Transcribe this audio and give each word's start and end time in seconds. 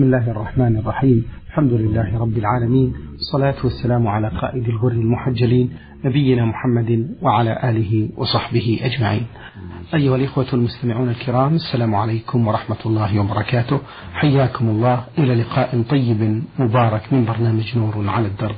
بسم 0.00 0.14
الله 0.14 0.30
الرحمن 0.30 0.76
الرحيم. 0.76 1.24
الحمد 1.48 1.72
لله 1.72 2.18
رب 2.18 2.38
العالمين. 2.38 2.94
الصلاة 3.14 3.54
والسلام 3.64 4.08
على 4.08 4.28
قائد 4.28 4.68
الغر 4.68 4.92
المحجلين 4.92 5.70
نبينا 6.04 6.44
محمد 6.44 7.16
وعلى 7.22 7.70
آله 7.70 8.08
وصحبه 8.16 8.80
أجمعين. 8.82 9.26
أيها 9.94 10.16
الإخوة 10.16 10.46
المستمعون 10.52 11.08
الكرام 11.08 11.54
السلام 11.54 11.94
عليكم 11.94 12.48
ورحمة 12.48 12.76
الله 12.86 13.20
وبركاته. 13.20 13.80
حياكم 14.12 14.68
الله. 14.68 15.04
إلى 15.18 15.34
لقاء 15.34 15.82
طيب 15.90 16.42
مبارك 16.58 17.12
من 17.12 17.24
برنامج 17.24 17.78
نور 17.78 18.08
على 18.08 18.26
الدرب. 18.26 18.56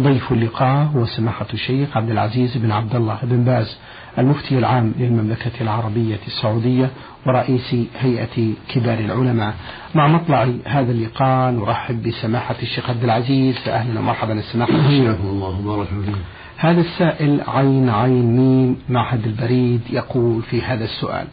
ضيف 0.00 0.32
اللقاء 0.32 0.86
هو 0.86 1.04
سماحة 1.04 1.46
الشيخ 1.54 1.96
عبد 1.96 2.10
العزيز 2.10 2.56
بن 2.56 2.70
عبد 2.70 2.94
الله 2.96 3.18
بن 3.22 3.44
باز. 3.44 3.78
المفتي 4.18 4.58
العام 4.58 4.94
للمملكة 4.98 5.50
العربية 5.60 6.18
السعودية 6.26 6.90
ورئيس 7.26 7.74
هيئة 8.00 8.52
كبار 8.68 8.98
العلماء. 8.98 9.54
مع 9.94 10.08
مطلع 10.08 10.48
هذا 10.64 10.92
اللقاء 10.92 11.50
نرحب 11.50 12.02
بسماحة 12.02 12.54
الشيخ 12.62 12.90
عبد 12.90 13.04
العزيز. 13.04 13.56
فأهلا 13.56 14.00
ومرحبا 14.00 14.32
السماحة. 14.32 14.82
حياكم 14.82 15.28
الله 15.28 15.60
وبارك 15.60 15.88
فيكم 15.88 16.18
هذا 16.56 16.80
السائل 16.80 17.40
عين 17.48 17.90
عين 17.90 18.36
ميم 18.36 18.76
معهد 18.88 19.26
البريد 19.26 19.80
يقول 19.90 20.42
في 20.42 20.62
هذا 20.62 20.84
السؤال. 20.84 21.26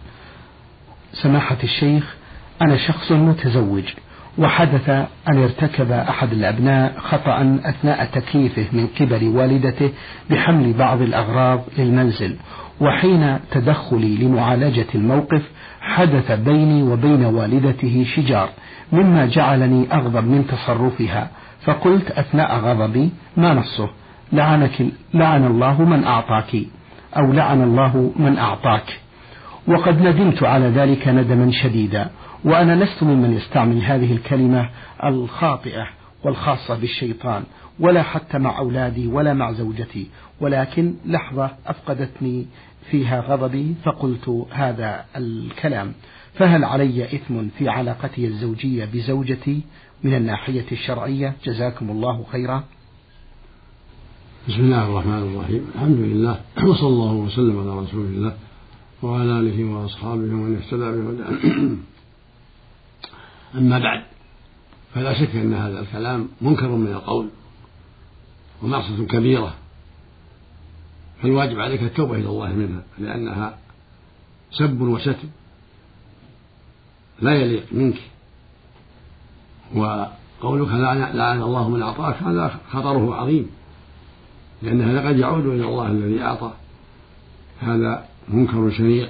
سماحة 1.13 1.57
الشيخ 1.63 2.15
أنا 2.61 2.77
شخص 2.77 3.11
متزوج 3.11 3.83
وحدث 4.37 4.89
أن 5.29 5.43
ارتكب 5.43 5.91
أحد 5.91 6.31
الأبناء 6.33 6.99
خطأ 6.99 7.59
أثناء 7.63 8.05
تكليفه 8.05 8.65
من 8.71 8.87
قبل 8.99 9.27
والدته 9.27 9.89
بحمل 10.29 10.73
بعض 10.73 11.01
الأغراض 11.01 11.61
للمنزل. 11.77 12.35
وحين 12.81 13.39
تدخلي 13.51 14.17
لمعالجة 14.17 14.87
الموقف 14.95 15.41
حدث 15.81 16.31
بيني 16.31 16.83
وبين 16.83 17.25
والدته 17.25 18.05
شجار 18.15 18.49
مما 18.91 19.25
جعلني 19.25 19.93
أغضب 19.93 20.23
من 20.23 20.47
تصرفها 20.47 21.29
فقلت 21.63 22.11
أثناء 22.11 22.57
غضبي 22.57 23.09
ما 23.37 23.53
نصه؟ 23.53 23.89
لعنك 24.33 24.85
لعن 25.13 25.45
الله 25.45 25.81
من 25.81 26.03
أعطاك 26.03 26.55
أو 27.17 27.31
لعن 27.33 27.61
الله 27.61 28.11
من 28.15 28.37
أعطاك. 28.37 28.99
وقد 29.67 30.01
ندمت 30.01 30.43
على 30.43 30.65
ذلك 30.65 31.07
ندما 31.07 31.51
شديدا 31.51 32.09
وأنا 32.43 32.83
لست 32.83 33.03
ممن 33.03 33.33
يستعمل 33.33 33.81
هذه 33.81 34.11
الكلمة 34.13 34.69
الخاطئة 35.03 35.87
والخاصة 36.23 36.75
بالشيطان 36.75 37.43
ولا 37.79 38.03
حتى 38.03 38.37
مع 38.37 38.57
أولادي 38.57 39.07
ولا 39.07 39.33
مع 39.33 39.51
زوجتي 39.51 40.07
ولكن 40.41 40.93
لحظة 41.05 41.49
أفقدتني 41.67 42.45
فيها 42.91 43.21
غضبي 43.21 43.75
فقلت 43.83 44.47
هذا 44.51 45.05
الكلام. 45.15 45.93
فهل 46.33 46.63
علي 46.63 47.05
إثم 47.05 47.47
في 47.57 47.69
علاقتي 47.69 48.27
الزوجية 48.27 48.85
بزوجتي 48.85 49.61
من 50.03 50.13
الناحية 50.13 50.65
الشرعية؟ 50.71 51.35
جزاكم 51.45 51.89
الله 51.89 52.25
خيرا. 52.31 52.63
بسم 54.49 54.59
الله 54.59 54.87
الرحمن 54.87 55.33
الرحيم. 55.33 55.71
الحمد 55.75 55.97
لله 55.97 56.41
وصلى 56.57 56.87
الله 56.87 57.13
وسلم 57.13 57.59
على 57.59 57.79
رسول 57.79 58.05
الله 58.05 58.33
وعلى 59.03 59.39
آله 59.39 59.63
وأصحابه 59.63 60.21
ومن 60.21 60.55
اهتدى 60.55 60.77
بهداه. 60.77 61.31
أما 63.55 63.79
بعد 63.79 64.03
فلا 64.93 65.13
شك 65.13 65.35
أن 65.35 65.53
هذا 65.53 65.79
الكلام 65.79 66.27
منكر 66.41 66.67
من 66.67 66.87
القول 66.87 67.27
ومعصية 68.63 69.05
كبيرة. 69.05 69.53
فالواجب 71.21 71.59
عليك 71.59 71.83
التوبة 71.83 72.15
إلى 72.15 72.29
الله 72.29 72.53
منها 72.53 72.83
لأنها 72.97 73.57
سب 74.51 74.81
وشتم 74.81 75.27
لا 77.21 77.35
يليق 77.35 77.63
منك. 77.71 77.97
وقولك 79.75 80.67
لعن 81.13 81.41
الله 81.41 81.69
من 81.69 81.81
أعطاك 81.81 82.15
هذا 82.23 82.59
خطره 82.71 83.15
عظيم 83.15 83.49
لأن 84.61 84.81
هذا 84.81 85.07
قد 85.07 85.19
يعود 85.19 85.45
إلى 85.45 85.65
الله 85.65 85.91
الذي 85.91 86.21
أعطى. 86.21 86.53
هذا 87.61 88.05
منكر 88.27 88.71
شنيع 88.71 89.07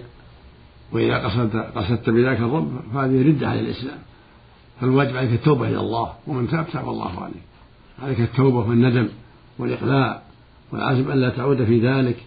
وإذا 0.91 1.17
قصدت 1.17 1.55
قصدت 1.55 2.09
بذلك 2.09 2.39
الرب 2.39 2.79
فهذه 2.93 3.27
ردة 3.27 3.49
على 3.49 3.59
الإسلام. 3.59 3.99
فالواجب 4.81 5.17
عليك 5.17 5.31
التوبة 5.31 5.67
إلى 5.67 5.79
الله 5.79 6.13
ومن 6.27 6.47
تاب 6.47 6.69
تاب 6.73 6.89
الله 6.89 7.23
عليه 7.23 7.41
عليك 8.03 8.19
التوبة 8.19 8.57
والندم 8.57 9.09
والإقلاع. 9.59 10.21
والعزم 10.73 11.11
ألا 11.11 11.29
تعود 11.29 11.63
في 11.63 11.79
ذلك 11.79 12.17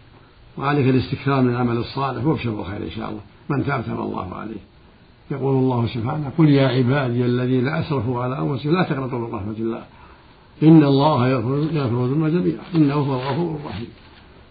وعليك 0.58 0.88
الاستكثار 0.88 1.42
من 1.42 1.50
العمل 1.50 1.76
الصالح 1.76 2.24
وابشر 2.24 2.50
بالخير 2.50 2.76
إن 2.76 2.90
شاء 2.90 3.08
الله. 3.08 3.20
من 3.48 3.66
تاب 3.66 3.84
تاب 3.86 4.00
الله 4.00 4.34
عليه. 4.34 4.60
يقول 5.30 5.54
الله 5.54 5.86
سبحانه 5.86 6.30
قل 6.38 6.48
يا 6.48 6.68
عبادي 6.68 7.24
الذين 7.24 7.68
أسرفوا 7.68 8.22
على 8.22 8.38
أنفسهم 8.38 8.72
لا 8.72 8.82
تقنطوا 8.82 9.18
من 9.18 9.34
رحمة 9.34 9.56
الله. 9.58 9.82
إن 10.62 10.84
الله 10.84 11.28
يغفر 11.28 11.54
الذنوب 11.54 12.26
جميعا. 12.26 12.62
إنه 12.74 12.94
هو 12.94 13.14
الغفور 13.14 13.56
الرحيم. 13.60 13.88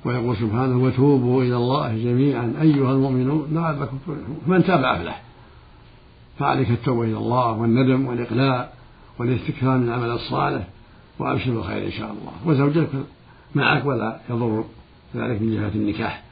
ويقول 0.06 0.36
سبحانه 0.38 0.78
وتوبوا 0.84 1.44
إلى 1.44 1.56
الله 1.56 1.98
جميعا 1.98 2.54
أيها 2.62 2.92
المؤمنون 2.92 3.48
لعلكم 3.52 3.98
تفلحون. 3.98 4.38
من 4.48 4.64
تاب 4.64 4.84
أفلح. 4.84 5.24
فعليك 6.40 6.70
التوبة 6.70 7.04
إلى 7.04 7.18
الله 7.18 7.52
والندم 7.52 8.08
والإقلاع 8.08 8.70
والإستكثار 9.20 9.78
من 9.78 9.88
العمل 9.88 10.12
الصالح 10.12 10.68
وأبشر 11.20 11.52
بالخير 11.52 11.86
إن 11.86 11.92
شاء 11.92 12.12
الله. 12.12 12.32
وزوجك 12.46 12.90
معك 13.56 13.86
ولا 13.86 14.20
يضر 14.30 14.64
ذلك 15.16 15.42
من 15.42 15.56
جهة 15.56 15.72
النكاح. 15.76 16.24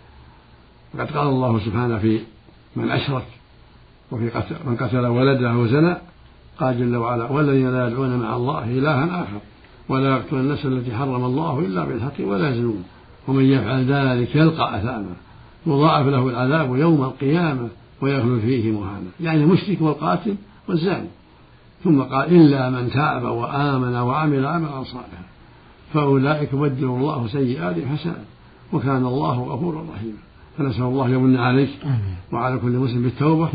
وقد 0.93 1.11
قال 1.11 1.27
الله 1.27 1.59
سبحانه 1.59 1.97
في 1.97 2.19
من 2.75 2.91
أشرك 2.91 3.25
وفي 4.11 4.29
قتل 4.29 4.55
من 4.65 4.75
قتل 4.75 5.05
ولده 5.05 5.57
وزنى 5.57 5.97
قال 6.59 6.79
جل 6.79 6.95
وعلا 6.95 7.31
والذين 7.31 7.71
لا 7.71 7.87
يدعون 7.87 8.17
مع 8.17 8.35
الله 8.35 8.63
إلها 8.63 9.23
آخر 9.23 9.39
ولا 9.89 10.09
يقتلون 10.09 10.41
النفس 10.41 10.65
التي 10.65 10.95
حرم 10.95 11.25
الله 11.25 11.59
إلا 11.59 11.85
بالحق 11.85 12.13
ولا 12.19 12.49
يزنون 12.49 12.83
ومن 13.27 13.45
يفعل 13.45 13.85
ذلك 13.85 14.35
يلقى 14.35 14.79
أثاما 14.79 15.15
يضاعف 15.67 16.07
له 16.07 16.29
العذاب 16.29 16.75
يوم 16.75 17.03
القيامة 17.03 17.69
ويخلد 18.01 18.39
فيه 18.39 18.71
مهانا. 18.71 19.09
يعني 19.19 19.43
المشرك 19.43 19.81
والقاتل 19.81 20.35
والزاني. 20.69 21.07
ثم 21.83 22.01
قال 22.01 22.35
إلا 22.35 22.69
من 22.69 22.89
تاب 22.89 23.23
وآمن 23.23 23.95
وعمل 23.95 24.45
عملا 24.45 24.83
صالحا. 24.83 25.30
فأولئك 25.93 26.53
يبدل 26.53 26.85
الله 26.85 27.27
سيئات 27.27 27.75
حسنات 27.85 28.25
وكان 28.73 29.05
الله 29.05 29.39
غفورا 29.39 29.85
رحيما. 29.95 30.17
فنسأل 30.57 30.83
الله 30.83 31.09
يمن 31.09 31.37
عليك 31.37 31.69
وعلى 32.31 32.57
كل 32.57 32.71
مسلم 32.71 33.03
بالتوبة. 33.03 33.49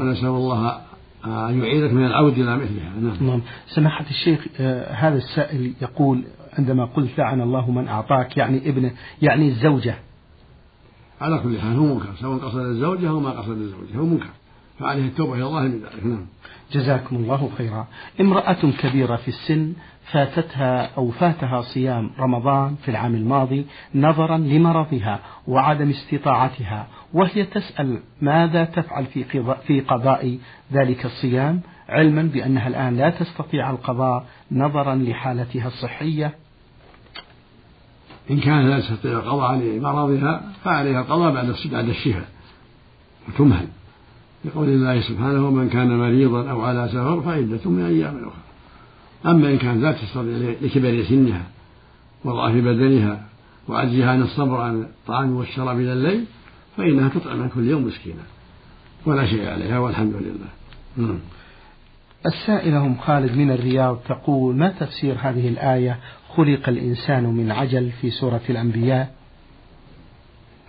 ونسأل 0.00 0.28
الله 0.28 0.80
أن 1.24 1.62
يعيدك 1.62 1.92
من 1.92 2.06
العود 2.06 2.38
إلى 2.38 2.56
مثلها. 2.56 2.92
نعم. 3.00 3.16
نعم 3.20 3.40
سماحة 3.66 4.04
الشيخ 4.10 4.46
آه 4.60 4.92
هذا 4.92 5.16
السائل 5.16 5.72
يقول 5.82 6.24
عندما 6.58 6.84
قلت 6.84 7.18
لعن 7.18 7.40
الله 7.40 7.70
من 7.70 7.88
أعطاك 7.88 8.36
يعني 8.36 8.68
ابنه 8.68 8.92
يعني 9.22 9.48
الزوجة. 9.48 9.94
على 11.20 11.38
كل 11.38 11.60
حال 11.60 11.76
هو 11.76 11.94
منكر 11.94 12.14
سواء 12.20 12.38
قصد 12.38 12.58
الزوجة 12.58 13.08
أو 13.08 13.20
ما 13.20 13.30
قصد 13.30 13.50
الزوجة 13.50 13.96
هو 13.96 14.04
منكر. 14.04 14.30
فعليه 14.78 15.04
التوبة 15.04 15.34
إلى 15.34 15.46
الله 15.46 15.62
من 15.62 15.80
ذلك. 15.80 16.06
نعم. 16.06 16.26
جزاكم 16.72 17.16
الله 17.16 17.50
خيرا. 17.58 17.86
امرأة 18.20 18.72
كبيرة 18.82 19.16
في 19.16 19.28
السن 19.28 19.72
فاتتها 20.12 20.90
أو 20.96 21.10
فاتها 21.10 21.62
صيام 21.62 22.10
رمضان 22.18 22.74
في 22.82 22.90
العام 22.90 23.14
الماضي 23.14 23.66
نظرا 23.94 24.38
لمرضها 24.38 25.20
وعدم 25.48 25.90
استطاعتها 25.90 26.86
وهي 27.12 27.44
تسأل 27.44 28.00
ماذا 28.20 28.64
تفعل 28.64 29.06
في 29.06 29.44
في 29.66 29.80
قضاء 29.80 30.38
ذلك 30.72 31.04
الصيام؟ 31.04 31.60
علما 31.88 32.22
بأنها 32.22 32.68
الآن 32.68 32.96
لا 32.96 33.10
تستطيع 33.10 33.70
القضاء 33.70 34.26
نظرا 34.52 34.94
لحالتها 34.94 35.66
الصحية. 35.66 36.34
إن 38.30 38.40
كان 38.40 38.68
لا 38.68 38.80
تستطيع 38.80 39.12
القضاء 39.12 39.54
لمرضها 39.54 40.42
فعليها 40.64 41.00
القضاء 41.00 41.32
بعد 41.34 41.54
بعد 41.72 41.88
الشفاء. 41.88 42.28
وتمهل. 43.28 43.68
لقول 44.44 44.68
الله 44.68 45.00
سبحانه 45.00 45.46
ومن 45.46 45.68
كان 45.68 45.98
مريضا 45.98 46.50
أو 46.50 46.60
على 46.60 46.88
سفر 46.88 47.20
فعدة 47.20 47.70
من 47.70 47.84
أيام 47.84 48.16
أخرى. 48.16 48.47
أما 49.26 49.48
إن 49.48 49.58
كانت 49.58 49.82
لا 49.82 49.92
تستطيع 49.92 50.54
لكبر 50.62 51.04
سنها 51.08 51.42
وضعف 52.24 52.54
بدنها 52.54 53.24
وعجزها 53.68 54.10
عن 54.10 54.22
الصبر 54.22 54.60
عن 54.60 54.82
الطعام 54.82 55.36
والشراب 55.36 55.80
إلى 55.80 55.92
الليل 55.92 56.24
فإنها 56.76 57.08
تطعم 57.08 57.42
عن 57.42 57.48
كل 57.48 57.66
يوم 57.66 57.86
مسكينا. 57.86 58.22
ولا 59.06 59.26
شيء 59.26 59.48
عليها 59.48 59.78
والحمد 59.78 60.14
لله. 60.14 61.18
السائلة 62.26 62.86
أم 62.86 62.98
خالد 62.98 63.36
من 63.36 63.50
الرياض 63.50 63.98
تقول 64.08 64.56
ما 64.56 64.68
تفسير 64.68 65.16
هذه 65.20 65.48
الآية؟ 65.48 65.98
خلق 66.36 66.68
الإنسان 66.68 67.24
من 67.24 67.50
عجل 67.50 67.90
في 67.90 68.10
سورة 68.10 68.40
الأنبياء؟ 68.50 69.14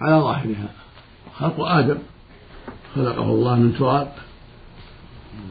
على 0.02 0.16
ظاهرها. 0.16 0.69
خلق 1.36 1.60
آدم. 1.60 1.98
خلقه 2.95 3.24
الله 3.24 3.56
من 3.56 3.75
تراب. 3.80 4.12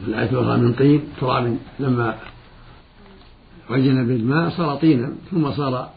الأخرى 0.07 0.57
من 0.57 0.73
طين 0.73 1.01
تراب 1.19 1.57
لما 1.79 2.15
عجن 3.69 4.07
بالماء 4.07 4.49
صار 4.49 4.75
طينا 4.75 5.11
ثم 5.31 5.51
صار 5.51 5.89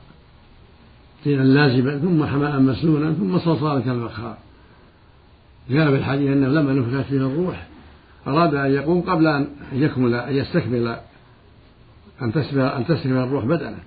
طينا 1.25 1.43
لازبا 1.43 1.99
ثم 1.99 2.25
حماء 2.25 2.61
مسنونا 2.61 3.13
ثم 3.13 3.39
صلصالا 3.39 3.81
كالفخار 3.81 4.37
جاء 5.71 5.91
في 5.91 5.97
الحديث 5.97 6.31
إنه 6.31 6.49
لما 6.49 6.73
نفخت 6.73 7.09
فيه 7.09 7.17
الروح 7.17 7.67
أراد 8.27 8.55
أن 8.55 8.71
يقوم 8.71 9.01
قبل 9.01 9.27
أن 9.27 9.47
يكمل 9.73 10.15
أن 10.15 10.37
يستكمل 10.37 10.97
أن 12.23 12.33
تسلم 12.33 12.61
أن 12.61 12.87
تسلم 12.87 13.19
الروح 13.19 13.45
بدنه 13.45 13.79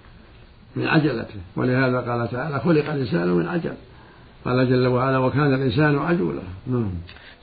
من 0.75 0.87
عجلته. 0.87 1.39
ولهذا 1.55 1.99
قال 1.99 2.31
تعالى 2.31 2.59
خلق 2.59 2.89
الإنسان 2.89 3.29
من 3.29 3.47
عجل. 3.47 3.73
قال 4.45 4.69
جل 4.69 4.87
وعلا 4.87 5.17
وكان 5.17 5.53
الإنسان 5.53 5.97
عجولا. 5.97 6.41
نعم. 6.67 6.91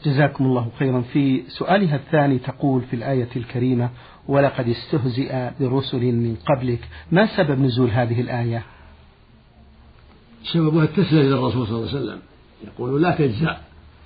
جزاكم 0.04 0.44
الله 0.44 0.70
خيرا. 0.78 1.00
في 1.00 1.42
سؤالها 1.48 1.96
الثاني 1.96 2.38
تقول 2.38 2.82
في 2.82 2.96
الآية 2.96 3.28
الكريمة 3.36 3.90
ولقد 4.28 4.68
استهزئ 4.68 5.50
برسل 5.60 6.02
من 6.02 6.36
قبلك. 6.46 6.88
ما 7.12 7.36
سبب 7.36 7.60
نزول 7.60 7.90
هذه 7.90 8.20
الآية؟ 8.20 8.62
سببها 10.44 10.84
التسلية 10.84 11.22
للرسول 11.22 11.66
صلى 11.66 11.76
الله 11.76 11.88
عليه 11.88 11.98
وسلم. 11.98 12.18
يقول 12.64 13.02
لا 13.02 13.10
تجزع 13.10 13.56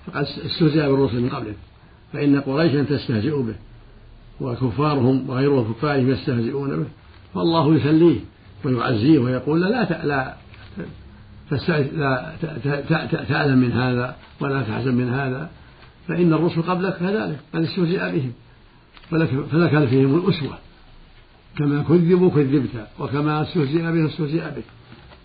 فقد 0.06 0.22
استهزئ 0.22 0.88
بالرسل 0.88 1.20
من 1.20 1.28
قبلك. 1.28 1.56
فإن 2.12 2.40
قريشا 2.40 2.82
تستهزئ 2.82 3.42
به 3.42 3.54
وكفارهم 4.40 5.30
وغير 5.30 5.62
كفارهم 5.62 6.10
يستهزئون 6.10 6.76
به 6.76 6.86
فالله 7.34 7.74
يسليه 7.74 8.20
ويعزيه 8.64 9.18
ويقول 9.18 9.60
لا 9.60 10.04
لا 10.06 10.34
لا 11.50 12.32
تعلم 13.28 13.58
من 13.58 13.72
هذا 13.72 14.16
ولا 14.40 14.62
تحزن 14.62 14.94
من 14.94 15.08
هذا 15.08 15.50
فإن 16.08 16.32
الرسل 16.32 16.62
قبلك 16.62 16.98
كذلك 16.98 17.38
قد 17.54 17.62
استهزئ 17.62 18.12
بهم 18.12 18.32
فلك, 19.50 19.88
فيهم 19.88 20.14
الأسوة. 20.14 20.58
كما 21.58 21.82
كذبوا 21.82 22.30
كذبت 22.30 22.86
وكما 22.98 23.42
استهزئ 23.42 23.82
بهم 23.82 24.06
استهزئ 24.06 24.50
بك 24.50 24.64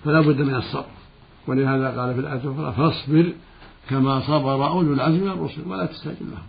فلا 0.04 0.22
بد 0.22 0.42
من 0.42 0.56
الصبر. 0.56 0.86
ولهذا 1.48 2.02
قال 2.02 2.14
في 2.14 2.20
الآية 2.20 2.42
الأخرى 2.44 2.74
فاصبر 2.78 3.34
كما 3.90 4.20
صبر 4.20 4.68
أولو 4.68 4.94
العزم 4.94 5.22
من 5.24 5.32
الرسل 5.32 5.68
ولا 5.68 5.86
تستعجل 5.86 6.26
لهم. 6.32 6.48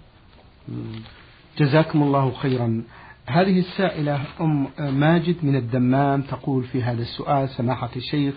جزاكم 1.59 2.03
الله 2.03 2.33
خيرا. 2.33 2.83
هذه 3.27 3.59
السائلة 3.59 4.21
أم 4.41 4.69
ماجد 4.79 5.37
من 5.43 5.57
الدمام 5.57 6.23
تقول 6.23 6.65
في 6.65 6.83
هذا 6.83 7.03
السؤال 7.03 7.49
سماحة 7.49 7.91
الشيخ 7.97 8.35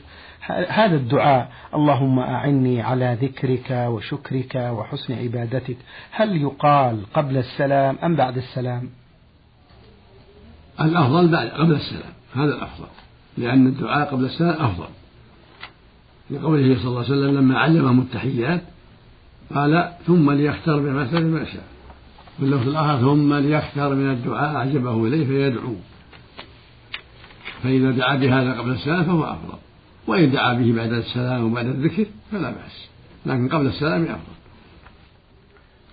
هذا 0.69 0.95
الدعاء 0.95 1.51
اللهم 1.73 2.19
أعني 2.19 2.81
على 2.81 3.17
ذكرك 3.21 3.71
وشكرك 3.71 4.55
وحسن 4.55 5.13
عبادتك 5.13 5.77
هل 6.11 6.41
يقال 6.41 7.01
قبل 7.13 7.37
السلام 7.37 7.97
أم 8.03 8.15
بعد 8.15 8.37
السلام؟ 8.37 8.89
الأفضل 10.81 11.31
بعد 11.31 11.47
قبل 11.47 11.73
السلام 11.73 12.13
هذا 12.35 12.55
الأفضل 12.55 12.87
لأن 13.37 13.67
الدعاء 13.67 14.11
قبل 14.11 14.25
السلام 14.25 14.65
أفضل. 14.65 14.87
لقوله 16.31 16.75
صلى 16.75 16.87
الله 16.87 17.03
عليه 17.03 17.09
وسلم 17.09 17.37
لما 17.37 17.59
علمهم 17.59 17.99
التحيات 17.99 18.61
قال 19.55 19.93
ثم 20.07 20.31
ليختار 20.31 20.79
بمثل 20.79 21.25
ما 21.25 21.45
واللفظ 22.39 22.67
الآخر 22.67 22.99
ثم 22.99 23.33
ليختار 23.33 23.95
من 23.95 24.11
الدعاء 24.11 24.55
أعجبه 24.55 25.07
إليه 25.07 25.25
فيدعو. 25.25 25.75
فإذا 27.63 27.91
دعا 27.91 28.15
بهذا 28.15 28.53
قبل 28.53 28.71
السلام 28.71 29.03
فهو 29.03 29.23
أفضل. 29.23 29.57
وإن 30.07 30.31
دعا 30.31 30.53
به 30.53 30.73
بعد 30.75 30.93
السلام 30.93 31.43
وبعد 31.43 31.65
الذكر 31.65 32.05
فلا 32.31 32.51
بأس. 32.51 32.89
لكن 33.25 33.49
قبل 33.49 33.67
السلام 33.67 34.03
أفضل. 34.03 34.35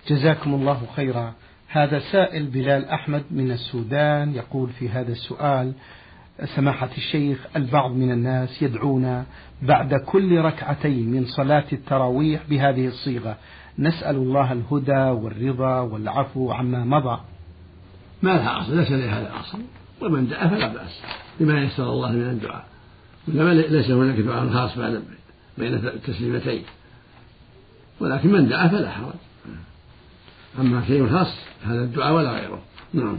جزاكم 0.07 0.53
الله 0.53 0.81
خيرا. 0.95 1.33
هذا 1.67 1.99
سائل 1.99 2.45
بلال 2.45 2.85
أحمد 2.85 3.23
من 3.31 3.51
السودان 3.51 4.33
يقول 4.35 4.69
في 4.69 4.89
هذا 4.89 5.11
السؤال 5.11 5.73
سماحة 6.55 6.89
الشيخ 6.97 7.47
البعض 7.55 7.91
من 7.91 8.11
الناس 8.11 8.61
يدعون 8.61 9.25
بعد 9.61 9.93
كل 9.93 10.37
ركعتين 10.37 11.11
من 11.11 11.25
صلاة 11.25 11.65
التراويح 11.73 12.41
بهذه 12.49 12.87
الصيغة. 12.87 13.37
نسأل 13.79 14.15
الله 14.15 14.51
الهدى 14.51 15.21
والرضا 15.21 15.79
والعفو 15.79 16.51
عما 16.51 16.85
مضى. 16.85 17.21
ما 18.21 18.29
لها 18.29 18.61
أصل 18.61 18.77
ليس 18.77 18.91
لها 18.91 19.39
أصل 19.39 19.59
ومن 20.01 20.27
دعا 20.27 20.47
فلا 20.47 20.67
بأس 20.67 21.01
بما 21.39 21.63
يسر 21.63 21.89
الله 21.89 22.11
من 22.11 22.29
الدعاء. 22.29 22.65
إنما 23.29 23.53
ليس 23.53 23.91
هناك 23.91 24.19
دعاء 24.19 24.49
خاص 24.49 24.77
بعد 24.77 25.03
بين 25.57 25.73
التسليمتين. 25.73 26.63
ولكن 27.99 28.31
من 28.31 28.49
دعا 28.49 28.67
فلا 28.67 28.91
حرج. 28.91 29.13
أما 30.59 30.85
شيء 30.87 31.09
خاص 31.09 31.35
هذا 31.63 31.83
الدعاء 31.83 32.13
ولا 32.13 32.31
غيره. 32.31 32.61
نعم. 32.93 33.17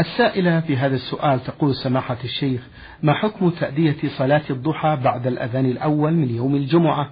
السائلة 0.00 0.60
في 0.60 0.76
هذا 0.76 0.94
السؤال 0.94 1.44
تقول 1.44 1.74
سماحة 1.74 2.16
الشيخ 2.24 2.66
ما 3.02 3.12
حكم 3.14 3.50
تأدية 3.50 3.96
صلاة 4.18 4.42
الضحى 4.50 4.98
بعد 5.04 5.26
الأذان 5.26 5.66
الأول 5.66 6.12
من 6.12 6.30
يوم 6.34 6.54
الجمعة؟ 6.54 7.10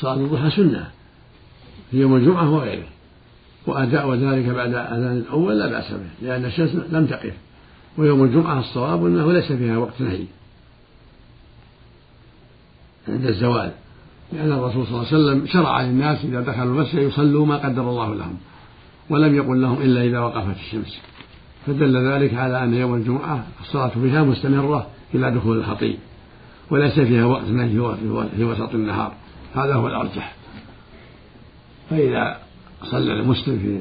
صلاة 0.00 0.14
الضحى 0.14 0.50
سنة. 0.50 0.90
في 1.90 1.96
يوم 1.96 2.16
الجمعة 2.16 2.50
وغيره. 2.50 2.88
وأداء 3.66 4.14
ذلك 4.14 4.46
بعد 4.46 4.68
الأذان 4.68 5.16
الأول 5.16 5.58
لا 5.58 5.66
بأس 5.66 5.92
به 5.92 6.28
لأن 6.28 6.44
الشمس 6.44 6.70
لم 6.90 7.06
تقف. 7.06 7.34
ويوم 7.98 8.24
الجمعة 8.24 8.60
الصواب 8.60 9.06
أنه 9.06 9.32
ليس 9.32 9.52
فيها 9.52 9.78
وقت 9.78 10.00
نهي. 10.00 10.24
عند 13.08 13.26
الزوال. 13.26 13.72
لأن 14.32 14.52
الرسول 14.52 14.86
صلى 14.86 14.94
الله 14.94 15.06
عليه 15.06 15.16
وسلم 15.16 15.46
شرع 15.46 15.82
للناس 15.82 16.24
إذا 16.24 16.40
دخلوا 16.40 16.74
المسجد 16.74 16.98
يصلوا 16.98 17.46
ما 17.46 17.56
قدر 17.56 17.90
الله 17.90 18.14
لهم. 18.14 18.36
ولم 19.10 19.34
يقل 19.34 19.62
لهم 19.62 19.82
إلا 19.82 20.02
إذا 20.02 20.18
وقفت 20.18 20.56
الشمس. 20.56 21.00
فدل 21.66 22.12
ذلك 22.12 22.34
على 22.34 22.64
أن 22.64 22.74
يوم 22.74 22.94
الجمعة 22.94 23.46
الصلاة 23.60 23.88
فيها 23.88 24.22
مستمرة 24.22 24.86
إلى 25.14 25.30
دخول 25.30 25.58
الخطيب 25.58 25.96
وليس 26.70 27.00
فيها 27.00 27.24
وقت 27.24 27.48
نهي 27.48 27.96
في 28.36 28.44
وسط 28.44 28.74
النهار. 28.74 29.12
هذا 29.54 29.74
هو 29.74 29.86
الأرجح. 29.86 30.34
فإذا 31.90 32.38
صلى 32.82 33.12
المسلم 33.12 33.58
في 33.58 33.80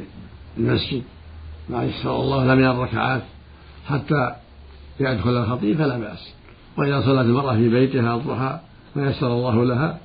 المسجد 0.58 1.04
ما 1.70 1.84
يسر 1.84 2.16
الله 2.16 2.56
لم 2.56 2.72
الركعات 2.72 3.22
حتى 3.88 4.36
يدخل 5.00 5.30
الخطيب 5.30 5.78
فلا 5.78 5.98
بأس. 5.98 6.34
وإذا 6.78 7.02
صلت 7.02 7.26
المرأة 7.26 7.56
في 7.56 7.70
بيتها 7.70 8.16
الضحى 8.16 8.60
ما 8.96 9.10
يسر 9.10 9.28
الله 9.28 9.66
لها 9.66 10.00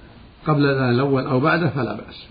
قبل 0.47 0.65
الأذان 0.65 0.91
الأول 0.91 1.27
أو 1.27 1.41
بعده 1.41 1.69
فلا 1.69 1.95
بأس. 1.95 2.27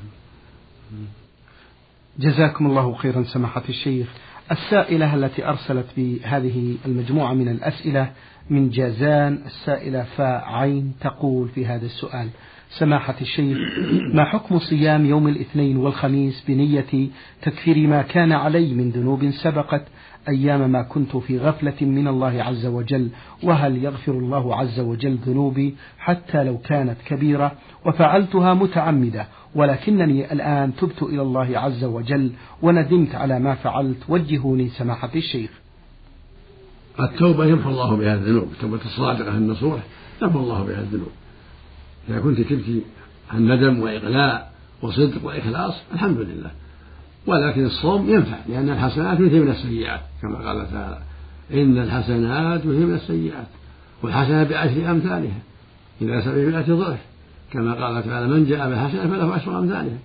جزاكم 2.19 2.65
الله 2.65 2.95
خيرا 2.95 3.23
سماحة 3.23 3.63
الشيخ. 3.69 4.07
السائلة 4.51 5.15
التي 5.15 5.47
أرسلت 5.47 5.85
بهذه 5.97 6.75
المجموعة 6.85 7.33
من 7.33 7.49
الأسئلة 7.49 8.11
من 8.49 8.69
جازان 8.69 9.41
السائلة 9.45 10.03
فاء 10.03 10.43
عين 10.45 10.93
تقول 11.01 11.49
في 11.49 11.65
هذا 11.65 11.85
السؤال 11.85 12.29
سماحة 12.79 13.15
الشيخ 13.21 13.57
ما 14.13 14.23
حكم 14.23 14.59
صيام 14.59 15.05
يوم 15.05 15.27
الاثنين 15.27 15.77
والخميس 15.77 16.43
بنية 16.47 17.09
تكفير 17.41 17.87
ما 17.87 18.01
كان 18.01 18.31
علي 18.31 18.73
من 18.73 18.89
ذنوب 18.89 19.29
سبقت 19.29 19.83
أيام 20.27 20.69
ما 20.69 20.81
كنت 20.81 21.17
في 21.17 21.39
غفلة 21.39 21.75
من 21.81 22.07
الله 22.07 22.43
عز 22.43 22.65
وجل؟ 22.65 23.09
وهل 23.43 23.83
يغفر 23.83 24.11
الله 24.11 24.55
عز 24.55 24.79
وجل 24.79 25.15
ذنوبي 25.15 25.75
حتى 25.99 26.43
لو 26.43 26.57
كانت 26.57 26.97
كبيرة؟ 27.05 27.51
وفعلتها 27.85 28.53
متعمدة 28.53 29.27
ولكنني 29.55 30.33
الآن 30.33 30.75
تبت 30.75 31.03
إلى 31.03 31.21
الله 31.21 31.59
عز 31.59 31.83
وجل 31.83 32.31
وندمت 32.61 33.15
على 33.15 33.39
ما 33.39 33.55
فعلت. 33.55 33.97
وجهوني 34.09 34.69
سماحة 34.69 35.11
الشيخ. 35.15 35.49
التوبة 36.99 37.45
يمحو 37.45 37.69
الله 37.69 37.95
بها 37.95 38.13
الذنوب 38.13 38.47
التوبة 38.51 38.79
الصادقة 38.85 39.37
النصوح 39.37 39.79
يمحو 40.21 40.39
الله 40.39 40.63
بها 40.63 40.79
الذنوب. 40.79 41.11
إذا 42.09 42.19
كنت 42.19 42.41
تبكي 42.41 42.81
عن 43.31 43.51
ندم 43.51 43.79
وإقلاع 43.79 44.47
وصدق 44.81 45.25
وإخلاص 45.25 45.73
الحمد 45.93 46.17
لله. 46.17 46.51
ولكن 47.27 47.65
الصوم 47.65 48.09
ينفع 48.09 48.37
لأن 48.49 48.69
الحسنات 48.69 49.19
من 49.19 49.49
السيئات 49.49 50.01
كما 50.21 50.35
قال 50.35 50.71
تعالى 50.71 50.99
إن 51.53 51.77
الحسنات 51.77 52.65
من 52.65 52.93
السيئات 52.93 53.47
والحسنة 54.03 54.43
بعشر 54.43 54.91
أمثالها 54.91 55.39
إلى 56.01 56.21
سبعمائة 56.21 56.73
ضعف 56.73 56.99
كما 57.51 57.73
قال 57.73 58.03
تعالى 58.03 58.27
من 58.27 58.45
جاء 58.45 58.69
بالحسنة 58.69 59.07
فله 59.07 59.33
عشر 59.33 59.59
أمثالها. 59.59 59.97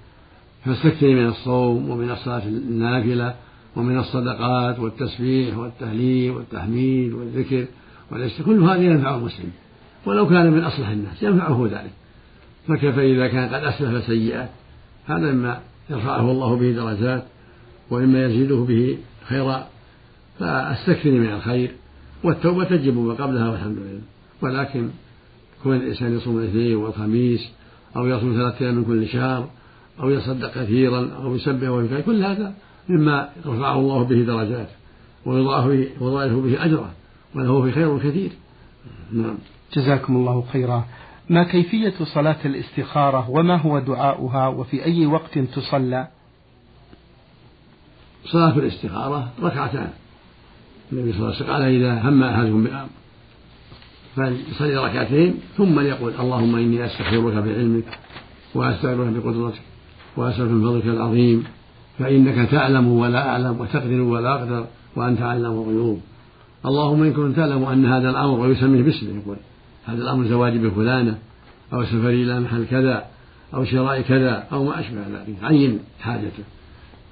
فاستكثري 0.65 1.15
من 1.15 1.27
الصوم 1.27 1.91
ومن 1.91 2.11
الصلاة 2.11 2.43
النافلة 2.47 3.35
ومن 3.77 3.99
الصدقات 3.99 4.79
والتسبيح 4.79 5.59
والتهليل 5.59 6.31
والتحميد 6.31 7.13
والذكر 7.13 7.65
كل 8.47 8.63
هذا 8.63 8.83
ينفع 8.83 9.15
المسلم. 9.15 9.51
ولو 10.07 10.29
كان 10.29 10.51
من 10.51 10.65
أصلح 10.65 10.89
الناس 10.89 11.23
ينفعه 11.23 11.69
ذلك. 11.73 11.93
فكيف 12.69 12.99
إذا 12.99 13.29
كان 13.29 13.55
قد 13.55 13.65
أسلف 13.65 14.07
سيئات؟ 14.07 14.49
هذا 15.07 15.33
مما 15.33 15.61
يرفعه 15.91 16.31
الله 16.31 16.57
به 16.57 16.73
درجات 16.73 17.25
وإما 17.91 18.25
يزيده 18.25 18.57
به 18.57 18.99
خيرا. 19.29 19.67
فاستكثري 20.39 21.19
من 21.19 21.33
الخير 21.33 21.71
والتوبة 22.25 22.65
تجب 22.65 22.99
ما 22.99 23.15
قبلها 23.15 23.51
والحمد 23.51 23.77
لله. 23.77 24.01
ولكن 24.43 24.91
كون 25.63 25.77
الإنسان 25.77 26.17
يصوم 26.17 26.39
الاثنين 26.39 26.77
والخميس 26.77 27.51
أو 27.97 28.07
يصوم 28.07 28.33
ثلاثة 28.33 28.65
أيام 28.65 28.75
من 28.75 28.85
كل 28.85 29.09
شهر 29.09 29.49
أو 30.01 30.11
يصدق 30.11 30.55
كثيرا 30.55 31.11
أو 31.23 31.35
يسبح 31.35 31.69
ويكفي 31.69 32.03
كل 32.03 32.25
هذا 32.25 32.55
مما 32.89 33.29
يرفعه 33.47 33.79
الله 33.79 34.05
به 34.05 34.23
درجات 34.23 34.69
ويضاعف 35.27 36.33
به 36.33 36.65
أجره 36.65 36.91
وله 37.35 37.63
في 37.63 37.73
خير 37.73 37.99
كثير. 37.99 38.31
نعم. 39.13 39.35
جزاكم 39.75 40.17
الله 40.17 40.45
خيرا. 40.53 40.85
ما 41.31 41.45
كيفية 41.45 41.95
صلاة 42.05 42.37
الاستخارة 42.45 43.31
وما 43.31 43.57
هو 43.57 43.79
دعاؤها 43.79 44.49
وفي 44.49 44.85
أي 44.85 45.07
وقت 45.07 45.39
تصلى؟ 45.39 46.09
صلاة 48.25 48.59
الاستخارة 48.59 49.29
ركعتان. 49.43 49.91
النبي 50.93 51.13
صلى 51.13 51.21
الله 51.21 51.35
عليه 51.35 51.37
وسلم 51.37 51.53
قال 51.53 51.63
إذا 51.63 52.09
هم 52.09 52.23
أحدكم 52.23 52.65
بأمر 52.65 52.89
فليصلي 54.17 54.77
ركعتين 54.77 55.35
ثم 55.57 55.81
يقول 55.81 56.13
اللهم 56.21 56.57
إني 56.57 56.87
أستغفرك 56.87 57.35
بعلمك 57.35 57.99
وأستغفرك 58.55 59.09
بقدرتك 59.09 59.61
وأسألك 60.17 60.51
من 60.51 60.63
فضلك 60.63 60.85
العظيم 60.85 61.45
فإنك 61.99 62.51
تعلم 62.51 62.89
ولا 62.89 63.29
أعلم 63.29 63.61
وتقدر 63.61 64.01
ولا 64.01 64.35
أقدر 64.35 64.67
وأنت 64.97 65.23
علم 65.23 65.45
الغيوب. 65.45 66.01
اللهم 66.67 67.03
إن 67.03 67.13
كنت 67.13 67.37
تعلم 67.37 67.65
أن 67.65 67.87
هذا 67.87 68.11
الأمر 68.11 68.41
ويسميه 68.41 68.83
باسمه 68.83 69.21
يقول. 69.23 69.37
هذا 69.87 70.03
الأمر 70.03 70.27
زواجي 70.27 70.59
بفلانة 70.59 71.19
أو 71.73 71.85
سفري 71.85 72.23
إلى 72.23 72.41
محل 72.41 72.67
كذا 72.67 73.05
أو 73.55 73.65
شراء 73.65 74.01
كذا 74.01 74.47
أو 74.53 74.65
ما 74.65 74.81
أشبه 74.81 75.01
ذلك. 75.01 75.37
عين 75.43 75.79
حاجته. 76.01 76.45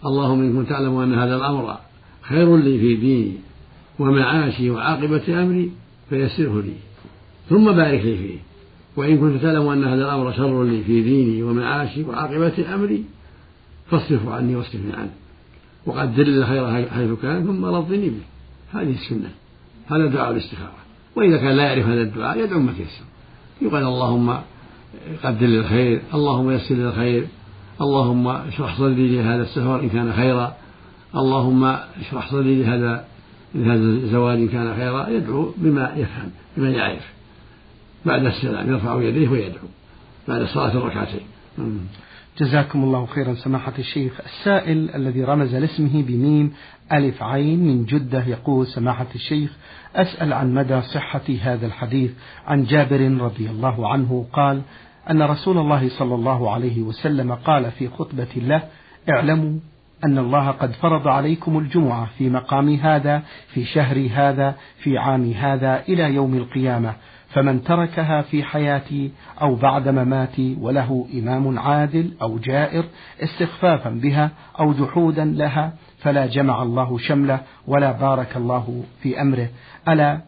اللهم 0.06 0.40
إن 0.40 0.52
كنت 0.56 0.68
تعلم 0.68 0.96
أن 0.96 1.14
هذا 1.14 1.36
الأمر 1.36 1.78
خير 2.22 2.56
لي 2.56 2.78
في 2.78 2.94
ديني 2.94 3.34
ومعاشي 3.98 4.70
وعاقبة 4.70 5.42
أمري 5.42 5.72
فيسره 6.10 6.62
لي. 6.62 6.74
ثم 7.48 7.72
بارك 7.72 8.04
لي 8.04 8.16
فيه. 8.16 8.38
وإن 8.96 9.18
كنت 9.18 9.42
تعلم 9.42 9.68
أن 9.68 9.84
هذا 9.84 10.04
الأمر 10.04 10.32
شر 10.32 10.64
لي 10.64 10.82
في 10.84 11.02
ديني 11.02 11.42
ومعاشي 11.42 12.02
وعاقبة 12.04 12.74
أمري 12.74 13.04
فاصرفه 13.90 14.34
عني 14.34 14.56
واصرفني 14.56 14.92
عنه. 14.92 15.10
وقدر 15.86 16.22
لي 16.22 16.38
الخير 16.38 16.88
حيث 16.88 17.10
كان 17.22 17.46
ثم 17.46 17.64
رضني 17.64 18.10
به. 18.10 18.22
هذه 18.72 18.94
السنة. 18.94 19.30
هذا 19.86 20.06
دعاء 20.06 20.30
الاستخارة. 20.30 20.87
وإذا 21.18 21.36
كان 21.36 21.56
لا 21.56 21.62
يعرف 21.62 21.86
هذا 21.86 22.02
الدعاء 22.02 22.38
يدعو 22.38 22.60
ما 22.60 22.72
تيسر 22.72 23.04
يقال 23.62 23.82
اللهم 23.82 24.38
قدر 25.24 25.46
لي 25.46 25.58
الخير 25.58 26.00
اللهم 26.14 26.50
يسر 26.50 26.74
لي 26.74 26.88
الخير 26.88 27.26
اللهم 27.80 28.28
اشرح 28.28 28.78
صدري 28.78 29.16
لهذا 29.16 29.42
السفر 29.42 29.80
إن 29.80 29.88
كان 29.88 30.12
خيرا 30.12 30.54
اللهم 31.16 31.64
اشرح 32.00 32.30
صدري 32.30 32.62
لهذا 32.62 33.04
لهذا 33.54 33.80
الزواج 33.80 34.38
إن 34.38 34.48
كان 34.48 34.74
خيرا 34.76 35.08
يدعو 35.08 35.52
بما 35.56 35.92
يفهم 35.96 36.30
بما 36.56 36.70
يعرف. 36.70 37.12
بعد 38.06 38.26
السلام 38.26 38.70
يرفع 38.70 39.02
يديه 39.02 39.28
ويدعو. 39.28 39.68
بعد 40.28 40.40
الصلاة 40.40 40.72
الركعتين. 40.76 41.26
جزاكم 42.40 42.84
الله 42.84 43.06
خيرا 43.06 43.34
سماحة 43.34 43.72
الشيخ. 43.78 44.20
السائل 44.20 44.90
الذي 44.94 45.24
رمز 45.24 45.54
لاسمه 45.54 46.02
بميم 46.02 46.52
ألف 46.92 47.22
عين 47.22 47.66
من 47.66 47.84
جدة 47.84 48.24
يقول 48.26 48.66
سماحة 48.66 49.06
الشيخ 49.14 49.56
أسأل 49.96 50.32
عن 50.32 50.54
مدى 50.54 50.82
صحة 50.82 51.22
هذا 51.42 51.66
الحديث. 51.66 52.10
عن 52.46 52.64
جابر 52.64 53.00
رضي 53.20 53.50
الله 53.50 53.92
عنه 53.92 54.26
قال 54.32 54.62
أن 55.10 55.22
رسول 55.22 55.58
الله 55.58 55.88
صلى 55.88 56.14
الله 56.14 56.50
عليه 56.50 56.82
وسلم 56.82 57.34
قال 57.34 57.70
في 57.70 57.88
خطبة 57.88 58.28
له 58.36 58.62
اعلموا 59.10 59.58
أن 60.04 60.18
الله 60.18 60.50
قد 60.50 60.72
فرض 60.72 61.08
عليكم 61.08 61.58
الجمعة 61.58 62.08
في 62.18 62.30
مقام 62.30 62.74
هذا 62.74 63.22
في 63.48 63.64
شهر 63.64 64.08
هذا 64.12 64.54
في 64.78 64.98
عام 64.98 65.32
هذا 65.32 65.82
إلى 65.88 66.14
يوم 66.14 66.34
القيامة. 66.34 66.94
فمن 67.28 67.64
تركها 67.64 68.22
في 68.22 68.44
حياتي 68.44 69.10
أو 69.42 69.54
بعد 69.54 69.88
مماتي 69.88 70.56
وله 70.60 71.06
إمام 71.14 71.58
عادل 71.58 72.12
أو 72.22 72.38
جائر 72.38 72.84
استخفافا 73.20 73.90
بها 73.90 74.30
أو 74.60 74.72
جحودا 74.72 75.24
لها 75.24 75.72
فلا 75.98 76.26
جمع 76.26 76.62
الله 76.62 76.98
شمله 76.98 77.40
ولا 77.66 77.92
بارك 77.92 78.36
الله 78.36 78.84
في 79.02 79.20
أمره. 79.20 79.48
ألا 79.88 80.20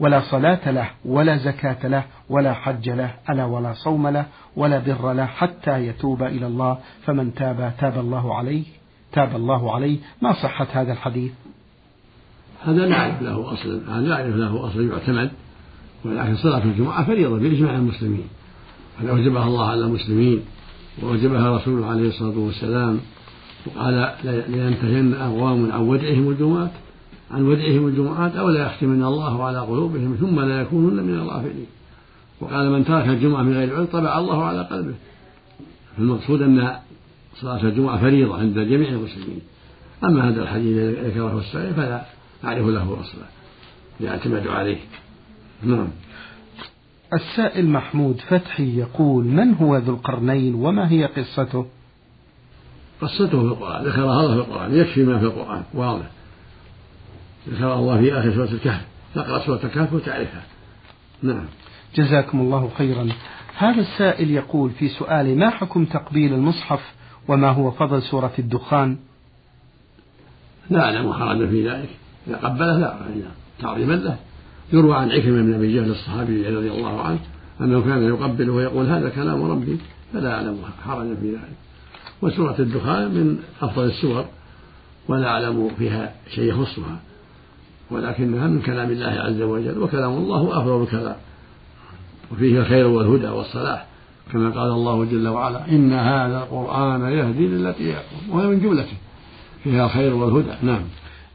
ولا 0.00 0.20
صلاة 0.20 0.70
له 0.70 0.90
ولا 1.04 1.36
زكاة 1.36 1.88
له 1.88 2.04
ولا 2.28 2.52
حج 2.52 2.90
له 2.90 3.10
ألا 3.30 3.44
ولا 3.44 3.72
صوم 3.72 4.08
له 4.08 4.24
ولا 4.56 4.78
بر 4.78 5.12
له 5.12 5.26
حتى 5.26 5.86
يتوب 5.86 6.22
إلى 6.22 6.46
الله. 6.46 6.78
فمن 7.02 7.34
تاب 7.34 7.72
تاب 7.78 7.98
الله 7.98 8.34
عليه 8.34 8.64
تاب 9.12 9.36
الله 9.36 9.74
عليه. 9.74 9.98
ما 10.22 10.32
صحة 10.32 10.66
هذا 10.72 10.92
الحديث؟ 10.92 11.32
هذا 12.64 12.86
نعرف 12.86 13.22
له 13.22 13.52
أصل 13.52 13.90
هذا 13.90 14.08
نعرف 14.08 14.36
له 14.36 14.66
أصل 14.66 14.90
يعتمد. 14.90 15.30
ولكن 16.06 16.36
صلاة 16.36 16.64
الجمعة 16.64 17.06
فريضة 17.06 17.38
بإجماع 17.38 17.76
المسلمين. 17.76 18.24
قد 19.00 19.08
أوجبها 19.08 19.46
الله 19.46 19.70
على 19.70 19.80
المسلمين 19.80 20.40
وأوجبها 21.02 21.56
رسوله 21.56 21.86
عليه 21.86 22.08
الصلاة 22.08 22.38
والسلام 22.38 23.00
وقال 23.66 24.12
لينتهين 24.24 25.14
أقوام 25.14 25.72
عن 25.72 25.80
ودعهم 25.80 26.30
الجمعات 26.30 26.70
عن 27.30 27.42
ودعهم 27.42 27.86
الجمعات 27.86 28.36
أو 28.36 28.50
لا 28.50 28.66
يختمن 28.66 29.02
الله 29.02 29.44
على 29.44 29.58
قلوبهم 29.58 30.16
ثم 30.20 30.40
لا 30.40 30.60
يكونن 30.60 31.02
من 31.04 31.14
الغافلين. 31.14 31.66
وقال 32.40 32.70
من 32.70 32.84
ترك 32.84 33.08
الجمعة 33.08 33.42
من 33.42 33.52
غير 33.52 33.76
عذر 33.76 33.84
طبع 33.84 34.18
الله 34.18 34.44
على 34.44 34.62
قلبه. 34.62 34.94
فالمقصود 35.96 36.42
أن 36.42 36.76
صلاة 37.40 37.62
الجمعة 37.62 38.00
فريضة 38.00 38.38
عند 38.38 38.58
جميع 38.58 38.88
المسلمين. 38.88 39.40
أما 40.04 40.28
هذا 40.28 40.42
الحديث 40.42 40.76
الذي 40.76 41.08
ذكره 41.08 41.38
السائل 41.38 41.74
فلا 41.74 42.02
أعرف 42.44 42.66
له 42.66 43.00
أصلا. 43.00 43.24
يعتمد 44.00 44.46
عليه. 44.46 44.78
نعم. 45.62 45.88
السائل 47.12 47.68
محمود 47.68 48.20
فتحي 48.28 48.78
يقول 48.78 49.24
من 49.24 49.54
هو 49.54 49.76
ذو 49.76 49.94
القرنين 49.94 50.54
وما 50.54 50.90
هي 50.90 51.04
قصته؟ 51.04 51.66
قصته 53.00 53.28
في 53.28 53.34
القرآن 53.34 53.84
ذكرها 53.84 54.20
الله 54.20 54.34
في 54.34 54.50
القرآن 54.50 54.74
يكفي 54.74 55.02
ما 55.02 55.18
في 55.18 55.24
القرآن 55.24 55.62
واضح. 55.74 56.06
ذكر 57.48 57.74
الله 57.74 58.00
في 58.00 58.18
آخر 58.18 58.34
سورة 58.34 58.50
الكهف 58.50 58.86
تقرأ 59.14 59.46
سورة 59.46 59.60
الكهف 59.64 59.92
وتعرفها. 59.92 60.42
نعم. 61.22 61.44
جزاكم 61.94 62.40
الله 62.40 62.70
خيرا. 62.78 63.08
هذا 63.56 63.80
السائل 63.80 64.30
يقول 64.30 64.70
في 64.70 64.88
سؤاله 64.88 65.34
ما 65.34 65.50
حكم 65.50 65.84
تقبيل 65.84 66.34
المصحف 66.34 66.94
وما 67.28 67.50
هو 67.50 67.70
فضل 67.70 68.02
سورة 68.02 68.32
الدخان؟ 68.38 68.96
لا 70.70 70.84
أعلم 70.84 71.12
حرج 71.12 71.48
في 71.48 71.68
ذلك. 71.68 71.90
إذا 72.28 72.36
قبله 72.36 72.78
لا 72.78 72.96
تعظيما 73.60 73.94
له. 73.94 74.16
يروى 74.72 74.96
عن 74.96 75.10
عكرمة 75.10 75.42
بن 75.42 75.54
أبي 75.54 75.74
جهل 75.74 75.90
الصحابي 75.90 76.48
رضي 76.48 76.70
الله 76.70 77.00
عنه 77.00 77.18
أنه 77.60 77.80
كان 77.80 78.02
يقبله 78.02 78.52
ويقول 78.52 78.86
هذا 78.86 79.08
كلام 79.08 79.42
ربي 79.42 79.78
فلا 80.12 80.34
أعلم 80.34 80.58
حرجا 80.84 81.14
في 81.14 81.30
ذلك. 81.30 81.56
وسورة 82.22 82.56
الدخان 82.58 83.14
من 83.14 83.38
أفضل 83.62 83.84
السور 83.84 84.24
ولا 85.08 85.28
أعلم 85.28 85.70
فيها 85.78 86.14
شيء 86.34 86.44
يخصها 86.44 87.00
ولكنها 87.90 88.46
من 88.46 88.62
كلام 88.62 88.90
الله 88.90 89.06
عز 89.06 89.42
وجل 89.42 89.78
وكلام 89.78 90.12
الله 90.12 90.58
أفضل 90.58 90.82
الكلام 90.82 91.16
وفيه 92.32 92.60
الخير 92.60 92.86
والهدى 92.86 93.28
والصلاح 93.28 93.86
كما 94.32 94.50
قال 94.50 94.70
الله 94.70 95.04
جل 95.04 95.28
وعلا 95.28 95.68
إن 95.68 95.92
هذا 95.92 96.38
القرآن 96.38 97.00
يهدي 97.00 97.46
للتي 97.46 97.84
يقوم 97.84 98.30
وهي 98.30 98.46
من 98.46 98.60
جملته. 98.60 98.96
فيها 99.64 99.84
الخير 99.84 100.14
والهدى. 100.14 100.54
نعم. 100.62 100.82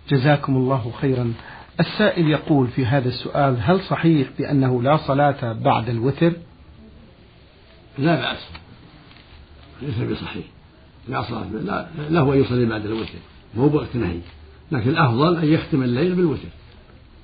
جزاكم 0.09 0.55
الله 0.55 0.91
خيرا. 1.01 1.33
السائل 1.79 2.27
يقول 2.27 2.67
في 2.67 2.85
هذا 2.85 3.07
السؤال 3.09 3.57
هل 3.61 3.81
صحيح 3.81 4.27
بأنه 4.39 4.83
لا 4.83 4.97
صلاة 4.97 5.53
بعد 5.53 5.89
الوتر؟ 5.89 6.33
لا 7.97 8.15
بأس. 8.15 8.47
ليس 9.81 10.11
بصحيح. 10.11 10.45
لا 11.09 11.21
صلاة 11.21 11.45
لا 11.63 11.87
له 12.09 12.33
أن 12.33 12.39
يصلي 12.39 12.65
بعد 12.65 12.85
الوتر. 12.85 13.19
مو 13.55 13.67
بوقت 13.67 13.95
نهي. 13.95 14.19
لكن 14.71 14.89
الأفضل 14.89 15.37
أن 15.37 15.45
يختم 15.45 15.83
الليل 15.83 16.15
بالوتر. 16.15 16.49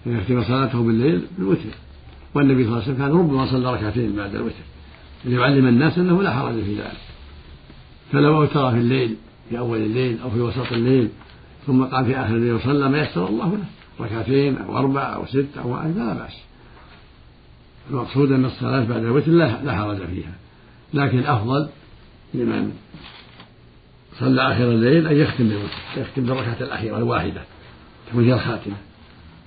أن 0.08 0.20
يختم 0.20 0.44
صلاته 0.44 0.84
بالليل 0.84 1.28
بالوتر. 1.38 1.70
والنبي 2.34 2.64
صلى 2.64 2.72
الله 2.72 2.84
عليه 2.84 2.94
وسلم 2.94 3.08
كان 3.08 3.20
ربما 3.20 3.46
صلى 3.46 3.74
ركعتين 3.74 4.16
بعد 4.16 4.36
الوتر. 4.36 4.64
ليعلم 5.26 5.68
الناس 5.68 5.98
أنه 5.98 6.24
لا 6.24 6.34
حرج 6.34 6.54
في 6.54 6.76
ذلك. 6.76 6.98
فلو 8.12 8.42
أوتر 8.42 8.72
في 8.72 8.78
الليل 8.78 9.16
في 9.50 9.60
أول 9.60 9.78
الليل 9.78 10.20
أو 10.22 10.30
في 10.30 10.40
وسط 10.40 10.72
الليل 10.72 11.10
ثم 11.68 11.84
قام 11.84 12.06
في 12.06 12.16
آخر 12.18 12.36
الليل 12.36 12.54
وصلى 12.54 12.90
ما 12.90 13.02
يسر 13.02 13.28
الله 13.28 13.52
له. 13.52 13.66
ركعتين 14.00 14.58
أو 14.58 14.78
أربع 14.78 15.16
أو 15.16 15.26
ست 15.26 15.58
أو 15.58 15.74
واحد 15.74 15.92
فلا 15.92 16.14
بأس. 16.14 16.38
المقصود 17.90 18.32
أن 18.32 18.46
الصلاة 18.46 18.84
بعد 18.84 19.04
الوتر 19.04 19.32
لا 19.32 19.76
حرج 19.76 19.98
فيها. 19.98 20.34
لكن 20.94 21.20
الأفضل 21.20 21.70
لمن 22.34 22.72
صلى 24.20 24.42
آخر 24.42 24.64
الليل 24.64 25.08
أن 25.08 25.18
يختم 25.18 25.50
بالوتر 25.50 25.74
يختم 25.98 26.26
بالركعة 26.26 26.58
الأخيرة 26.62 26.98
الواحدة 26.98 27.42
تكون 28.10 28.26
هي 28.26 28.34
الخاتمة. 28.34 28.76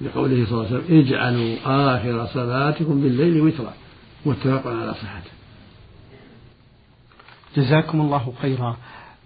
لقوله 0.00 0.46
صلى 0.46 0.52
الله 0.52 0.66
عليه 0.66 0.76
وسلم 0.76 0.98
اجعلوا 0.98 1.56
آخر 1.64 2.26
صلاتكم 2.26 3.00
بالليل 3.00 3.40
وترا. 3.40 3.72
متفق 4.26 4.66
على 4.66 4.94
صحته. 4.94 5.30
جزاكم 7.56 8.00
الله 8.00 8.32
خيرا. 8.42 8.76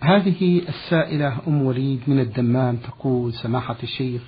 هذه 0.00 0.62
السائلة 0.68 1.38
أم 1.48 1.62
وليد 1.62 2.00
من 2.06 2.20
الدمام 2.20 2.76
تقول 2.76 3.32
سماحة 3.32 3.76
الشيخ 3.82 4.22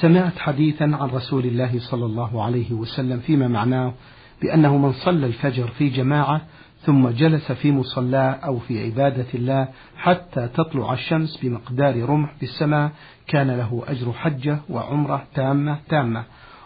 سمعت 0.00 0.38
حديثا 0.38 0.84
عن 0.84 1.08
رسول 1.08 1.44
الله 1.44 1.78
صلى 1.78 2.04
الله 2.04 2.42
عليه 2.42 2.72
وسلم 2.72 3.18
فيما 3.18 3.48
معناه 3.48 3.94
بأنه 4.42 4.76
من 4.76 4.92
صلى 4.92 5.26
الفجر 5.26 5.68
في 5.68 5.88
جماعة 5.88 6.40
ثم 6.80 7.08
جلس 7.08 7.52
في 7.52 7.72
مصلاه 7.72 8.30
أو 8.30 8.58
في 8.58 8.84
عبادة 8.84 9.26
الله 9.34 9.68
حتى 9.96 10.48
تطلع 10.48 10.92
الشمس 10.92 11.36
بمقدار 11.42 12.08
رمح 12.08 12.34
في 12.34 12.42
السماء 12.42 12.90
كان 13.26 13.50
له 13.50 13.82
أجر 13.88 14.12
حجة 14.12 14.58
وعمرة 14.68 15.24
تامة 15.34 15.78
تامة. 15.88 16.24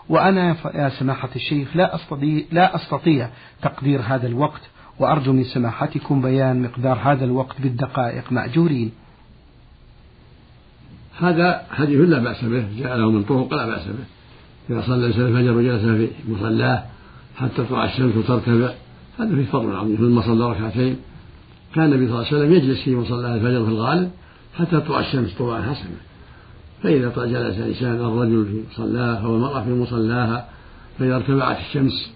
وأنا 0.08 0.56
يا 0.74 0.88
سماحة 0.88 1.28
الشيخ 1.36 1.76
لا 1.76 1.94
أستطيع, 1.94 2.44
لا 2.52 2.74
أستطيع 2.74 3.28
تقدير 3.62 4.00
هذا 4.00 4.26
الوقت 4.26 4.60
وأرجو 4.98 5.32
من 5.32 5.44
سماحتكم 5.44 6.22
بيان 6.22 6.62
مقدار 6.62 6.98
هذا 7.02 7.24
الوقت 7.24 7.60
بالدقائق. 7.60 8.32
مأجورين. 8.32 8.92
هذا 11.20 11.62
حديث 11.70 12.00
لا 12.00 12.18
بأس 12.18 12.44
به 12.44 12.64
جاء 12.78 12.96
له 12.96 13.10
من 13.10 13.24
طرق 13.24 13.54
لا 13.54 13.66
بأس 13.66 13.86
به. 13.86 14.04
إذا 14.70 14.86
صلى 14.86 14.96
الإنسان 14.96 15.26
الفجر 15.26 15.56
وجلس 15.56 15.82
في 15.82 16.32
مصلاه 16.32 16.84
حتى 17.36 17.54
تطلع 17.56 17.84
الشمس 17.84 18.16
وترتفع 18.16 18.70
هذا 19.18 19.34
فيه 19.34 19.44
فضل 19.44 19.76
عظيم. 19.76 19.96
ثم 19.96 20.22
صلى 20.22 20.50
ركعتين. 20.50 20.96
كان 21.74 21.84
النبي 21.84 22.08
صلى 22.08 22.14
الله 22.14 22.26
عليه 22.26 22.36
وسلم 22.36 22.52
يجلس 22.52 22.82
في 22.82 22.96
مصلاه 22.96 23.34
الفجر 23.34 23.64
في 23.64 23.70
الغالب 23.70 24.10
حتى 24.54 24.80
تطلع 24.80 25.00
الشمس 25.00 25.34
طلوعا 25.38 25.62
حسنا. 25.62 25.96
فإذا 26.82 27.08
جلس 27.08 27.58
الإنسان 27.58 27.94
الرجل 27.94 28.46
في 28.46 28.62
مصلاه 28.72 29.24
أو 29.26 29.36
المرأة 29.36 29.64
في 29.64 29.70
مصلاها 29.70 30.48
فإذا 30.98 31.16
ارتفعت 31.16 31.58
الشمس 31.60 32.10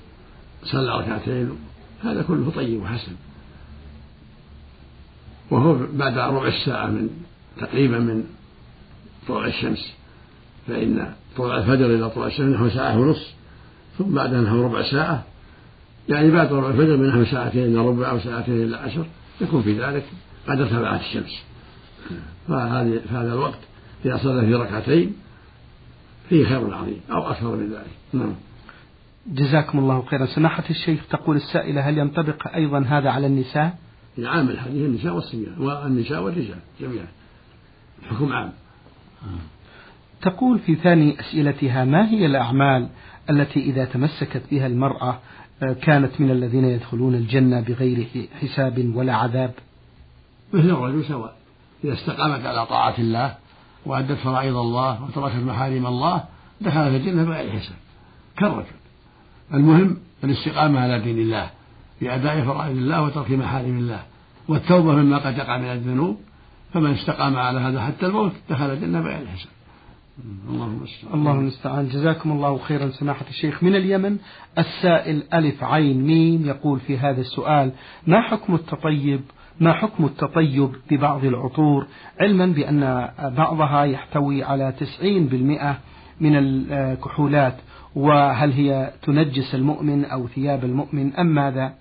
صلى 0.64 0.99
ركعتين 0.99 1.50
هذا 2.04 2.23
كله 2.23 2.50
طيب 2.57 2.83
وحسن. 2.83 3.12
وهو 5.50 5.76
بعد 5.95 6.19
ربع 6.19 6.47
الساعة 6.47 6.87
من 6.87 7.09
تقريبا 7.61 7.99
من 7.99 8.25
طلوع 9.31 9.47
الشمس. 9.47 9.93
فإن 10.67 11.13
طلوع 11.37 11.59
الفجر 11.59 11.87
إلى 11.87 12.11
طلوع 12.11 12.27
الشمس 12.27 12.55
نحو 12.55 12.69
ساعة 12.69 12.99
ونصف 12.99 13.35
ثم 13.99 14.15
بعدها 14.15 14.41
نحو 14.41 14.63
ربع 14.63 14.83
ساعة. 14.83 15.25
يعني 16.09 16.31
بعد 16.31 16.49
طلوع 16.49 16.71
الفجر 16.71 16.97
من 16.97 17.09
نحو 17.09 17.25
ساعتين 17.25 17.65
إلى 17.65 17.79
ربع 17.79 18.11
أو 18.11 18.19
ساعتين 18.19 18.63
إلى 18.63 18.77
عشر 18.77 19.07
يكون 19.41 19.63
في 19.63 19.81
ذلك 19.81 20.05
قد 20.49 20.61
ارتفعت 20.61 21.01
الشمس. 21.01 21.43
فهذه 22.49 23.01
في 23.09 23.15
هذا 23.15 23.33
الوقت 23.33 23.59
إذا 24.05 24.17
صلى 24.17 24.47
في 24.47 24.55
ركعتين 24.55 25.17
فيه 26.29 26.45
خير 26.45 26.75
عظيم 26.75 27.01
أو 27.11 27.31
أكثر 27.31 27.57
من 27.57 27.73
ذلك. 27.73 27.91
نعم. 28.13 28.35
جزاكم 29.27 29.79
الله 29.79 30.03
خيرا. 30.03 30.27
سماحة 30.27 30.65
الشيخ 30.71 31.01
تقول 31.11 31.37
السائلة 31.37 31.81
هل 31.89 31.99
ينطبق 31.99 32.55
أيضا 32.55 32.79
هذا 32.79 33.11
على 33.11 33.27
النساء؟ 33.27 33.79
عام 34.25 34.49
الحديث 34.49 34.87
النساء 34.87 35.15
والصبيان 35.15 35.59
والنساء 35.59 36.23
والرجال 36.23 36.59
جميعا. 36.81 37.07
الحكم 38.03 38.33
عام. 38.33 38.53
تقول 40.23 40.59
في 40.59 40.75
ثاني 40.75 41.21
أسئلتها 41.21 41.85
ما 41.85 42.11
هي 42.11 42.27
الأعمال 42.27 42.89
التي 43.31 43.61
إذا 43.61 43.85
تمسكت 43.85 44.43
بها 44.50 44.67
المرأة 44.67 45.19
آه، 45.62 45.73
كانت 45.73 46.21
من 46.21 46.31
الذين 46.31 46.65
يدخلون 46.65 47.15
الجنة 47.15 47.61
بغير 47.61 48.29
حساب 48.41 48.93
ولا 48.95 49.15
عذاب؟ 49.15 49.55
مثل 50.53 50.71
الرجل 50.71 51.05
سواء. 51.05 51.37
إذا 51.85 51.93
استقامت 51.93 52.47
على 52.47 52.67
طاعة 52.67 52.95
الله 52.99 53.35
وأدت 53.87 54.19
فرائض 54.19 54.57
الله 54.57 55.05
وتركت 55.05 55.37
محارم 55.37 55.87
الله 55.87 56.25
دخلت 56.61 56.95
الجنة 56.95 57.25
بغير 57.25 57.50
حساب. 57.50 57.77
كالرجل. 58.37 58.67
المهم 59.55 59.97
الاستقامة 60.25 60.81
على 60.81 61.00
دين 61.00 61.19
الله 61.19 61.50
بأداء 62.00 62.45
فرائض 62.45 62.77
الله 62.77 63.03
وترك 63.03 63.31
محارم 63.31 63.79
الله 63.79 64.03
والتوبة 64.49 64.93
مما 64.93 65.19
قد 65.19 65.39
يقع 65.39 65.59
من 65.59 65.73
الذنوب 65.73 66.21
فمن 66.73 66.91
استقام 66.91 67.37
على 67.37 67.61
هذا 67.61 67.81
حتى 67.81 68.07
الموت 68.07 68.33
دخل 68.50 68.71
الجنة 68.71 69.00
بغير 69.00 69.27
حساب. 69.27 69.53
الله 70.49 70.67
المستعان 70.67 71.15
الله 71.15 71.33
المستعان 71.33 71.89
جزاكم 71.89 72.33
الله 72.33 72.59
خيرا 72.59 72.91
سماحة 72.91 73.25
الشيخ. 73.29 73.62
من 73.62 73.75
اليمن 73.75 74.17
السائل 74.59 75.23
ألف 75.35 75.65
عين 75.65 76.03
ميم 76.03 76.47
يقول 76.47 76.81
في 76.81 76.99
هذا 76.99 77.21
السؤال 77.21 77.73
ما 78.07 78.21
حكم 78.21 78.55
التطيب؟ 78.55 79.21
ما 79.61 79.73
حكم 79.73 80.05
التطيب 80.05 80.71
ببعض 80.91 81.25
العطور؟ 81.25 81.87
علما 82.21 82.47
بأن 82.47 83.11
بعضها 83.37 83.85
يحتوي 83.85 84.45
على 84.45 84.73
تسعين 84.79 85.27
بالمئة 85.27 85.79
من 86.21 86.37
الكحولات. 86.37 87.57
وهل 87.95 88.53
هي 88.53 88.93
تنجس 89.03 89.55
المؤمن 89.55 90.05
أو 90.05 90.29
ثياب 90.29 90.65
المؤمن 90.65 91.15
أم 91.15 91.27
ماذا؟ 91.27 91.75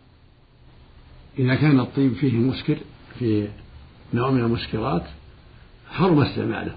إذا 1.39 1.55
كان 1.55 1.79
الطيب 1.79 2.13
فيه 2.13 2.37
مسكر 2.37 2.77
في 3.19 3.47
نوع 4.13 4.31
من 4.31 4.39
المسكرات 4.39 5.03
حرم 5.91 6.21
استعماله. 6.21 6.75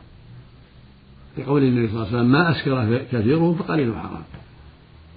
لقول 1.39 1.63
النبي 1.63 1.89
صلى 1.89 1.97
الله 1.97 2.07
عليه 2.07 2.17
وسلم 2.17 2.33
ما 2.33 2.51
أسكر 2.51 3.05
كثيره 3.13 3.57
فقليله 3.59 3.99
حرام. 3.99 4.23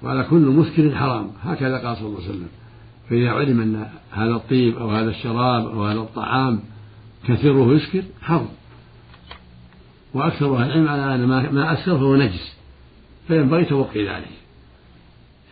وعلى 0.03 0.23
كل 0.23 0.37
مسكر 0.37 0.95
حرام. 0.95 1.31
هكذا 1.43 1.77
قال 1.87 1.97
صلى 1.97 2.07
الله 2.07 2.19
عليه 2.19 2.29
وسلم. 2.29 2.47
فإذا 3.09 3.29
علم 3.29 3.61
أن 3.61 3.85
هذا 4.11 4.35
الطيب 4.35 4.77
أو 4.77 4.89
هذا 4.89 5.09
الشراب 5.09 5.65
أو 5.65 5.85
هذا 5.85 5.99
الطعام 5.99 6.59
كثيره 7.27 7.73
يسكر 7.73 8.03
حرم. 8.21 8.49
وأكثر 10.13 10.57
أهل 10.57 10.71
العلم 10.71 10.87
على 10.87 11.15
أن 11.15 11.25
ما 11.53 11.73
أسكر 11.73 11.97
فهو 11.97 12.15
نجس. 12.15 12.55
فينبغي 13.27 13.65
توقي 13.65 14.07
ذلك 14.07 14.29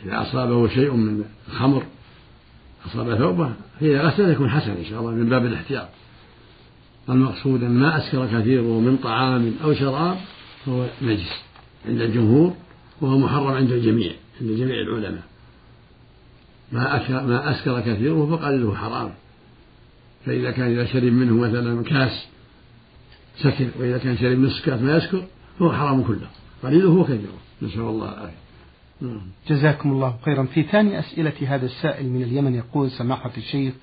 إذا 0.06 0.22
أصابه 0.22 0.68
شيء 0.68 0.94
من 0.94 1.24
الخمر 1.48 1.84
أصاب 2.86 3.16
ثوبه 3.16 3.54
فإذا 3.80 4.02
غسل 4.02 4.30
يكون 4.30 4.50
حسن 4.50 4.72
إن 4.72 4.86
شاء 4.86 5.00
الله 5.00 5.12
من 5.12 5.30
باب 5.30 5.46
الاحتياط. 5.46 5.88
المقصود 7.10 7.64
أن 7.64 7.72
ما 7.72 7.98
أسكر 7.98 8.40
كثيره 8.40 8.80
من 8.80 8.98
طعام 8.98 9.54
أو 9.64 9.74
شراب 9.74 10.18
فهو 10.66 10.88
نجس 11.02 11.44
عند 11.86 12.02
الجمهور 12.02 12.54
وهو 13.02 13.18
محرم 13.18 13.48
عند 13.48 13.72
الجميع 13.72 14.12
عند 14.42 14.52
جميع 14.52 14.76
العلماء. 14.82 15.24
ما 16.72 16.98
أسكر, 16.98 17.28
ما 17.28 17.52
أسكر 17.52 17.80
كثيره 17.80 18.38
فقليله 18.38 18.76
حرام. 18.76 19.12
فإذا 20.26 20.52
كان 20.52 20.72
إذا 20.72 20.86
شرب 20.86 21.04
منه 21.04 21.34
مثلا 21.34 21.84
كاس 21.84 22.28
سكر 23.38 23.68
وإذا 23.80 23.98
كان 23.98 24.18
شرب 24.18 24.40
نصف 24.40 24.66
كاس 24.66 24.82
ما 24.82 24.98
يسكر 24.98 25.24
فهو 25.60 25.74
حرام 25.74 26.04
كله. 26.04 26.28
قليله 26.64 26.90
وكثيره 26.90 27.38
نسأل 27.62 27.82
الله 27.82 28.14
العافية. 28.14 28.44
نعم. 29.02 29.22
جزاكم 29.50 29.92
الله 29.92 30.16
خيرا. 30.26 30.44
في 30.44 30.64
ثاني 30.64 31.00
أسئلة 31.00 31.34
هذا 31.48 31.66
السائل 31.66 32.10
من 32.10 32.24
اليمن 32.24 32.56
يقول 32.56 32.92
سماحة 32.92 33.32
الشيخ 33.38 33.74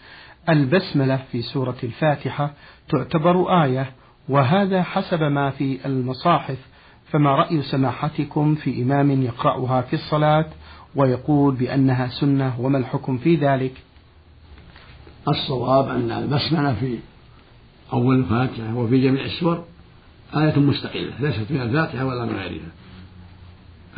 البسملة 0.48 1.16
في 1.32 1.42
سورة 1.42 1.76
الفاتحة 1.82 2.52
تعتبر 2.88 3.64
آية 3.64 3.92
وهذا 4.28 4.82
حسب 4.82 5.22
ما 5.22 5.50
في 5.50 5.86
المصاحف 5.86 6.58
فما 7.10 7.30
رأي 7.30 7.62
سماحتكم 7.62 8.54
في 8.54 8.82
إمام 8.82 9.22
يقرأها 9.22 9.80
في 9.80 9.92
الصلاة 9.92 10.46
ويقول 10.94 11.54
بأنها 11.54 12.08
سنة 12.08 12.60
وما 12.60 12.78
الحكم 12.78 13.18
في 13.18 13.36
ذلك؟ 13.36 13.72
الصواب 15.28 15.88
أن 15.88 16.10
البسملة 16.10 16.74
في 16.74 16.98
أول 17.92 18.18
الفاتحة 18.18 18.74
وفي 18.74 19.02
جميع 19.02 19.24
السور 19.24 19.64
آية 20.36 20.58
مستقلة 20.58 21.12
ليست 21.20 21.50
من 21.50 21.60
الفاتحة 21.60 22.04
ولا 22.04 22.24
من 22.24 22.36
غيرها. 22.36 22.70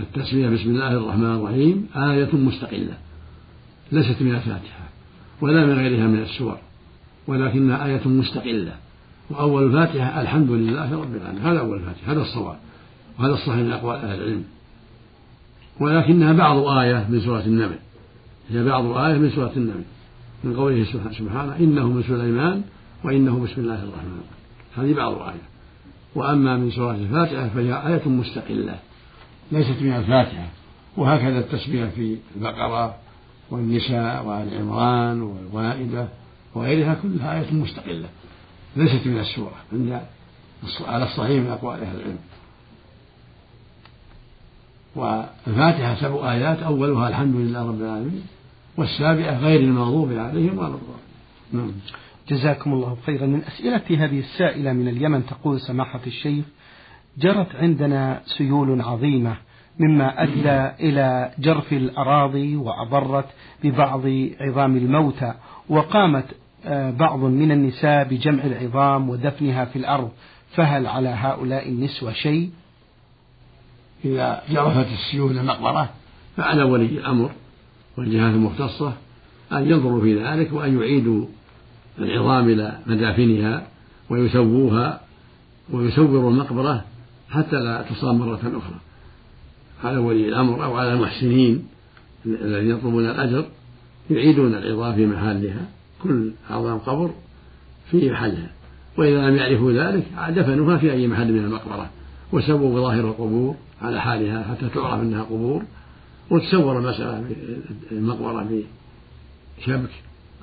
التسمية 0.00 0.48
بسم 0.48 0.70
الله 0.70 0.92
الرحمن 0.92 1.34
الرحيم 1.34 1.88
آية 1.96 2.36
مستقلة 2.36 2.98
ليست 3.92 4.22
من 4.22 4.34
الفاتحة. 4.34 4.91
ولا 5.42 5.66
من 5.66 5.72
غيرها 5.72 6.06
من 6.06 6.18
السور 6.18 6.58
ولكنها 7.26 7.86
آية 7.86 8.08
مستقلة. 8.08 8.72
وأول 9.30 9.66
الفاتحة 9.66 10.20
الحمد 10.20 10.50
لله 10.50 10.92
رب 10.92 11.16
العالمين 11.16 11.42
هذا 11.42 11.60
أول 11.60 11.78
الفاتحة 11.78 12.12
هذا 12.12 12.20
الصواب 12.20 12.56
وهذا 13.18 13.32
الصحيح 13.32 13.56
من 13.56 13.72
أقوال 13.72 13.96
أهل 13.96 14.20
العلم. 14.20 14.44
ولكنها 15.80 16.32
بعض 16.32 16.66
آية 16.66 17.06
من 17.08 17.20
سورة 17.20 17.40
النمل 17.40 17.78
هي 18.50 18.64
بعض 18.64 18.96
آية 18.96 19.18
من 19.18 19.30
سورة 19.30 19.52
النمل 19.56 19.84
من 20.44 20.56
قوله 20.56 20.84
سبحانه 21.18 21.56
إنه 21.56 21.88
من 21.88 22.02
سليمان 22.02 22.62
وإنه 23.04 23.38
بسم 23.38 23.60
الله 23.60 23.82
الرحمن 23.82 24.20
الرحيم. 24.20 24.92
هذه 24.92 24.96
بعض 24.96 25.28
آية. 25.28 25.42
وأما 26.14 26.56
من 26.56 26.70
سورة 26.70 26.94
الفاتحة 26.94 27.48
فهي 27.48 27.88
آية 27.88 28.08
مستقلة 28.08 28.78
ليست 29.52 29.82
من 29.82 29.92
الفاتحة. 29.92 30.48
وهكذا 30.96 31.38
التسمية 31.38 31.86
في 31.86 32.16
البقرة 32.36 32.94
والنساء 33.52 34.26
وآل 34.26 34.58
عمران 34.60 35.22
والمائدة 35.22 36.08
وغيرها 36.54 36.94
كلها 37.02 37.40
آية 37.40 37.54
مستقلة 37.54 38.08
ليست 38.76 39.06
من 39.06 39.18
السورة 39.18 39.54
عند 39.72 40.00
على 40.80 41.04
الصحيح 41.04 41.42
من 41.42 41.50
أقوال 41.50 41.80
أهل 41.80 41.96
العلم. 41.96 42.18
والفاتحة 44.96 45.94
سبع 45.94 46.32
آيات 46.32 46.58
أولها 46.58 47.08
الحمد 47.08 47.36
لله 47.36 47.68
رب 47.68 47.80
العالمين 47.80 48.22
والسابعة 48.76 49.38
غير 49.38 49.60
المغضوب 49.60 50.12
عليهم 50.12 50.58
ولا 50.58 50.74
نعم. 51.52 51.72
جزاكم 52.28 52.72
الله 52.72 52.96
خيرا. 53.06 53.26
من 53.26 53.42
أسئلة 53.42 54.04
هذه 54.04 54.18
السائلة 54.18 54.72
من 54.72 54.88
اليمن 54.88 55.26
تقول 55.26 55.60
سماحة 55.60 56.00
الشيخ 56.06 56.44
جرت 57.18 57.56
عندنا 57.56 58.20
سيول 58.38 58.80
عظيمة 58.80 59.36
مما 59.78 60.22
أدى 60.22 60.88
إلى 60.88 61.30
جرف 61.38 61.72
الأراضي 61.72 62.56
وأضرت 62.56 63.26
ببعض 63.64 64.02
عظام 64.40 64.76
الموتى 64.76 65.34
وقامت 65.68 66.24
آه، 66.64 66.90
بعض 66.90 67.18
من 67.18 67.52
النساء 67.52 68.04
بجمع 68.04 68.44
العظام 68.44 69.10
ودفنها 69.10 69.64
في 69.64 69.76
الأرض. 69.76 70.10
فهل 70.54 70.86
على 70.86 71.08
هؤلاء 71.08 71.68
النسوة 71.68 72.12
شيء؟ 72.12 72.50
إذا 74.04 74.42
جرفت 74.50 74.86
السيول 74.92 75.38
المقبرة 75.38 75.90
فعلى 76.36 76.62
ولي 76.62 76.86
الأمر 76.86 77.30
والجهات 77.98 78.34
المختصة 78.34 78.92
أن 79.52 79.70
ينظروا 79.70 80.00
في 80.00 80.24
ذلك 80.24 80.52
وأن 80.52 80.78
يعيدوا 80.78 81.26
العظام 81.98 82.48
إلى 82.48 82.78
مدافنها 82.86 83.66
ويسووها 84.10 85.00
ويسوروا 85.72 86.30
المقبرة 86.30 86.84
حتى 87.30 87.56
لا 87.56 87.82
تصاب 87.82 88.14
مرة 88.14 88.38
أخرى. 88.38 88.80
على 89.84 89.96
ولي 89.96 90.28
الأمر 90.28 90.64
أو 90.64 90.76
على 90.76 90.92
المحسنين 90.92 91.66
الذين 92.26 92.70
يطلبون 92.70 93.06
الأجر 93.06 93.46
يعيدون 94.10 94.54
العظام 94.54 94.94
في 94.94 95.06
محلها 95.06 95.68
كل 96.02 96.32
عظام 96.50 96.78
قبر 96.78 97.10
في 97.90 98.10
محلها. 98.10 98.50
وإذا 98.98 99.30
لم 99.30 99.36
يعرفوا 99.36 99.72
ذلك 99.72 100.04
دفنوها 100.28 100.78
في 100.78 100.92
أي 100.92 101.06
محل 101.06 101.32
من 101.32 101.44
المقبرة. 101.44 101.90
وسووا 102.32 102.80
ظاهر 102.80 103.08
القبور 103.08 103.56
على 103.82 104.00
حالها 104.00 104.42
حتى 104.42 104.68
تعرف 104.74 105.02
أنها 105.02 105.22
قبور. 105.22 105.62
وتصور 106.30 106.78
المسألة 106.78 107.24
المقبرة 107.92 108.62
بشبك 109.58 109.90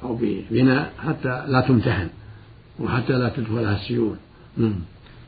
أو 0.04 0.19
ببناء 0.21 0.93
حتى 0.99 1.45
لا 1.47 1.62
تمتحن 1.62 2.10
وحتى 2.80 3.13
لا 3.13 3.30
تدخلها 3.30 3.75
السيول. 3.75 4.15
نعم. 4.58 4.73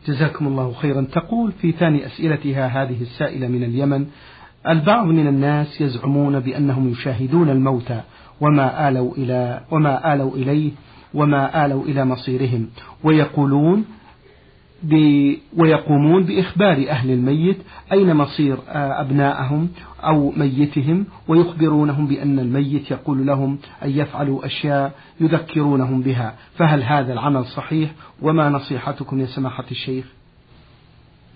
جزاكم 0.08 0.48
الله 0.48 0.74
خيرا. 0.74 1.02
تقول 1.02 1.52
في 1.52 1.72
ثاني 1.72 2.06
أسئلتها 2.06 2.68
هذه 2.68 3.02
السائلة 3.02 3.48
من 3.48 3.64
اليمن 3.64 4.06
البعض 4.68 5.06
من 5.06 5.28
الناس 5.28 5.82
يزعمون 5.82 6.40
بأنهم 6.40 6.90
يشاهدون 6.90 7.50
الموتى 7.50 8.02
وما 8.42 8.90
آلوا 8.90 9.14
إلى 9.18 9.62
وما 9.72 10.14
آلوا 10.14 10.36
إليه 10.36 10.72
وما 11.14 11.66
آلوا 11.66 11.84
إلى 11.84 12.06
مصيرهم 12.06 12.70
ويقولون 13.04 13.86
ويقومون 15.58 16.24
بإخبار 16.24 16.90
أهل 16.90 17.12
الميت 17.12 17.58
أين 17.92 18.16
مصير 18.16 18.58
آه، 18.70 19.02
أبنائهم 19.02 19.70
أو 20.00 20.32
ميتهم 20.32 21.06
ويخبرونهم 21.28 22.08
بأن 22.08 22.40
الميت 22.40 22.92
يقول 22.92 23.28
لهم 23.28 23.60
أن 23.84 23.90
يفعلوا 23.90 24.46
أشياء 24.46 24.94
يذكرونهم 25.20 26.02
بها. 26.02 26.36
فهل 26.56 26.84
هذا 26.84 27.14
العمل 27.14 27.46
صحيح؟ 27.46 27.92
وما 28.22 28.50
نصيحتكم 28.50 29.20
يا 29.20 29.26
سماحة 29.26 29.66
الشيخ؟ 29.72 30.06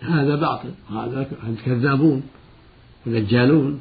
هذا 0.02 0.36
باطل. 0.36 0.70
هذا 0.92 1.28
كذابون 1.66 2.24
ودجالون 3.08 3.80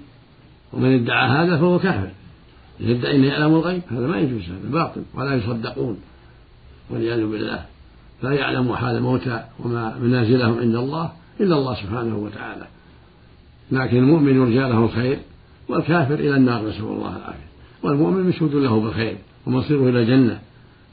ومن 0.73 0.95
ادعى 0.95 1.29
هذا 1.29 1.57
فهو 1.57 1.79
كافر. 1.79 2.11
يدعي 2.81 3.17
انه 3.17 3.27
يعلم 3.27 3.55
الغيب 3.55 3.83
هذا 3.91 4.07
ما 4.07 4.19
يجوز 4.19 4.43
هذا 4.43 4.71
باطل. 4.71 5.03
ولا 5.15 5.35
يصدقون 5.35 5.99
والعياذ 6.91 7.27
بالله. 7.27 7.74
لا 8.23 8.33
يعلم 8.33 8.75
حال 8.75 8.97
الموتى 8.97 9.45
وما 9.65 9.99
منازلهم 9.99 10.59
عند 10.59 10.75
الله 10.75 11.13
إلا 11.41 11.57
الله 11.57 11.75
سبحانه 11.75 12.17
وتعالى. 12.17 12.67
لكن 13.73 13.97
المؤمن 13.97 14.37
يرجى 14.37 14.59
له 14.59 14.85
الخير 14.85 15.19
والكافر 15.69 16.15
إلى 16.15 16.37
النار 16.37 16.69
نسأل 16.69 16.85
الله 16.85 17.17
العافية. 17.17 17.45
والمؤمن 17.83 18.23
مشهود 18.23 18.55
له 18.55 18.81
بالخير 18.81 19.17
ومصيره 19.47 19.89
إلى 19.89 20.01
الجنة. 20.03 20.39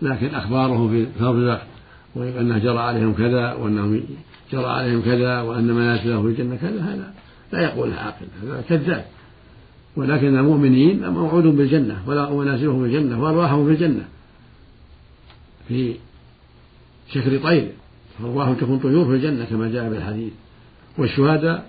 لكن 0.01 0.35
أخباره 0.35 0.87
في 0.87 0.99
الفضل 0.99 1.57
وأنه 2.15 2.57
جرى 2.57 2.79
عليهم 2.79 3.13
كذا 3.13 3.53
وانهم 3.53 4.03
جرى 4.51 4.65
عليهم 4.65 5.01
كذا 5.01 5.41
وأن 5.41 5.67
منازله 5.67 6.21
في 6.21 6.27
الجنة 6.27 6.55
كذا 6.55 6.81
هذا 6.81 7.13
لا 7.53 7.61
يقول 7.61 7.93
عاقل 7.93 8.25
هذا 8.43 8.63
كذاب. 8.69 9.05
ولكن 9.95 10.37
المؤمنين 10.37 11.09
موعود 11.09 11.43
بالجنة 11.43 11.97
ومنازلهم 12.07 12.87
في 12.87 12.95
الجنة 12.95 13.23
وأرواحهم 13.23 13.65
في 13.65 13.71
الجنة. 13.71 14.05
في 15.67 15.95
شكل 17.13 17.43
طير 17.43 17.71
أرواحهم 18.19 18.55
تكون 18.55 18.79
طيور 18.79 19.05
في 19.05 19.11
الجنة 19.11 19.45
كما 19.45 19.71
جاء 19.71 19.89
في 19.89 19.97
الحديث 19.97 20.33
والشهداء 20.97 21.65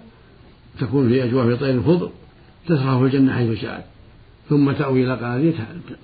تكون 0.81 1.09
في 1.09 1.25
أجواف 1.25 1.61
طير 1.61 1.83
خضر 1.83 2.11
تسرح 2.67 2.99
في 2.99 3.05
الجنة 3.05 3.35
حيث 3.35 3.61
شاءت. 3.61 3.85
ثم 4.49 4.73
تأوي 4.73 5.05
إلى 5.05 5.15
قناديل 5.15 5.55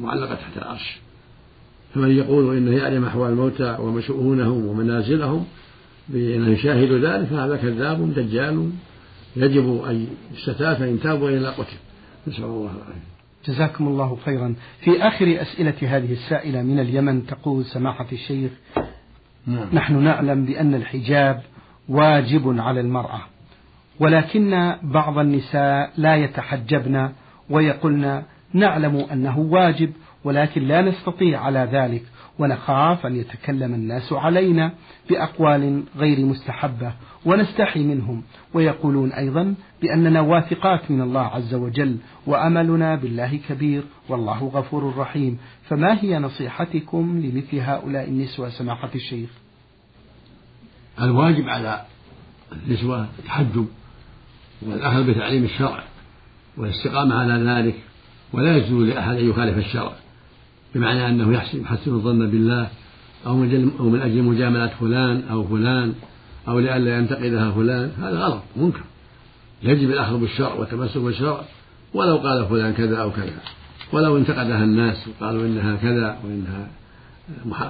معلقة 0.00 0.34
تحت 0.34 0.56
العرش. 0.56 0.98
فمن 1.94 2.16
يقول 2.16 2.56
إنه 2.56 2.76
يعلم 2.76 3.04
أحوال 3.04 3.30
الموتى 3.30 3.76
ومشؤونهم 3.80 4.66
ومنازلهم 4.66 5.44
بأنه 6.08 6.48
يشاهد 6.50 6.92
ذلك 6.92 7.26
فهذا 7.26 7.56
كذاب 7.56 8.14
دجال 8.14 8.70
يجب 9.36 9.84
أن 9.88 10.06
يستتاب 10.34 10.76
فإن 10.76 11.00
تابوا 11.00 11.30
إلى 11.30 11.48
قتل. 11.48 11.76
نسأل 12.28 12.44
الله 12.44 12.70
العافية. 12.70 13.08
جزاكم 13.46 13.88
الله 13.88 14.18
خيرا. 14.24 14.54
في 14.80 15.02
آخر 15.02 15.42
أسئلة 15.42 15.74
هذه 15.82 16.12
السائلة 16.12 16.62
من 16.62 16.80
اليمن 16.80 17.26
تقول 17.26 17.64
سماحة 17.64 18.06
الشيخ 18.12 18.50
نعم. 19.48 19.66
نحن 19.72 20.04
نعلم 20.04 20.44
بأن 20.44 20.74
الحجاب 20.74 21.40
واجب 21.88 22.60
على 22.60 22.80
المرأة 22.80 23.20
ولكن 24.00 24.74
بعض 24.82 25.18
النساء 25.18 25.90
لا 25.96 26.16
يتحجبن 26.16 27.10
ويقولن 27.50 28.22
نعلم 28.52 29.06
أنه 29.12 29.38
واجب 29.38 29.92
ولكن 30.28 30.62
لا 30.62 30.82
نستطيع 30.82 31.40
على 31.40 31.68
ذلك 31.72 32.02
ونخاف 32.38 33.06
أن 33.06 33.16
يتكلم 33.16 33.74
الناس 33.74 34.12
علينا 34.12 34.72
بأقوال 35.10 35.82
غير 35.96 36.20
مستحبة 36.26 36.92
ونستحي 37.24 37.82
منهم 37.82 38.22
ويقولون 38.54 39.12
أيضا 39.12 39.54
بأننا 39.82 40.20
واثقات 40.20 40.90
من 40.90 41.00
الله 41.00 41.20
عز 41.20 41.54
وجل 41.54 41.96
وأملنا 42.26 42.94
بالله 42.94 43.40
كبير 43.48 43.82
والله 44.08 44.44
غفور 44.44 44.96
رحيم 44.96 45.38
فما 45.68 46.02
هي 46.02 46.18
نصيحتكم 46.18 47.20
لمثل 47.24 47.58
هؤلاء 47.58 48.08
النسوة 48.08 48.48
سماحة 48.48 48.90
الشيخ؟ 48.94 49.30
الواجب 51.00 51.48
على 51.48 51.84
النسوة 52.52 53.06
التحجب 53.18 53.66
والأخذ 54.62 55.10
بتعليم 55.10 55.44
الشرع 55.44 55.82
والاستقامة 56.56 57.14
على 57.14 57.50
ذلك 57.50 57.74
ولا 58.32 58.56
يجوز 58.56 58.88
لأحد 58.88 59.16
أن 59.16 59.30
يخالف 59.30 59.58
الشرع. 59.58 59.92
بمعنى 60.74 61.08
أنه 61.08 61.32
يحسن 61.32 61.94
الظن 61.94 62.30
بالله 62.30 62.68
أو 63.26 63.36
من, 63.36 63.70
أو 63.80 63.88
من 63.88 64.00
أجل 64.00 64.22
مجاملة 64.22 64.66
فلان 64.66 65.22
أو 65.30 65.44
فلان 65.44 65.94
أو 66.48 66.58
لئلا 66.58 66.98
ينتقدها 66.98 67.50
فلان 67.50 67.90
هذا 67.98 68.18
غلط 68.18 68.42
منكر. 68.56 68.80
يجب 69.62 69.90
الأخذ 69.90 70.20
بالشرع 70.20 70.54
والتمسك 70.54 70.98
بالشرع 70.98 71.40
ولو 71.94 72.16
قال 72.16 72.46
فلان 72.46 72.72
كذا 72.72 72.96
أو 72.96 73.10
كذا. 73.10 73.40
ولو 73.92 74.16
انتقدها 74.16 74.64
الناس 74.64 75.08
وقالوا 75.08 75.46
إنها 75.46 75.76
كذا 75.76 76.18
وإنها 76.24 76.68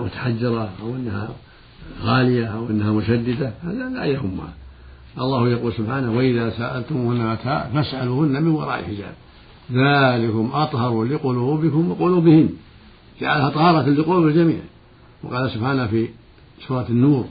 متحجرة 0.00 0.70
أو 0.82 0.96
إنها 0.96 1.28
غالية 2.02 2.46
أو 2.46 2.70
إنها 2.70 2.92
مشددة 2.92 3.52
هذا 3.62 3.88
لا 3.88 4.04
يهمها. 4.04 4.52
الله 5.18 5.48
يقول 5.48 5.72
سبحانه 5.72 6.16
وإذا 6.16 6.50
سألتموهن 6.50 7.32
متاع 7.32 7.70
فاسألوهن 7.74 8.42
من 8.42 8.48
وراء 8.48 8.82
حجاب 8.82 9.14
ذلكم 9.72 10.50
أطهر 10.52 11.04
لقلوبكم 11.04 11.90
وقلوبهن. 11.90 12.48
جعلها 13.20 13.50
طهارة 13.50 13.88
لقلوب 13.88 14.26
الجميع. 14.26 14.61
وقال 15.22 15.50
سبحانه 15.50 15.87
في 15.87 16.09
سورة 16.68 16.87
النور 16.90 17.26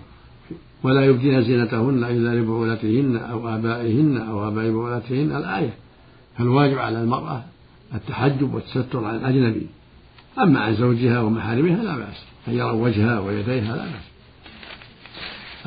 ولا 0.84 1.06
يبدين 1.06 1.44
زينتهن 1.44 2.04
إلا 2.04 2.36
لبعولتهن 2.36 3.18
أو 3.18 3.56
آبائهن 3.56 4.18
أو 4.18 4.48
آباء 4.48 4.72
بعولتهن. 4.72 5.36
الآية 5.36 5.74
فالواجب 6.38 6.78
على 6.78 7.02
المرأة 7.02 7.44
التحجب 7.96 8.54
والتستر 8.54 9.06
عن 9.06 9.16
الأجنبي 9.16 9.68
أما 10.40 10.60
عن 10.60 10.76
زوجها 10.76 11.22
ومحارمها 11.22 11.84
لا 11.84 11.98
بأس 11.98 12.26
أن 12.48 12.54
يروا 12.54 12.84
وجهها 12.86 13.20
ويديها 13.20 13.76
لا 13.76 13.84
بأس. 13.84 14.08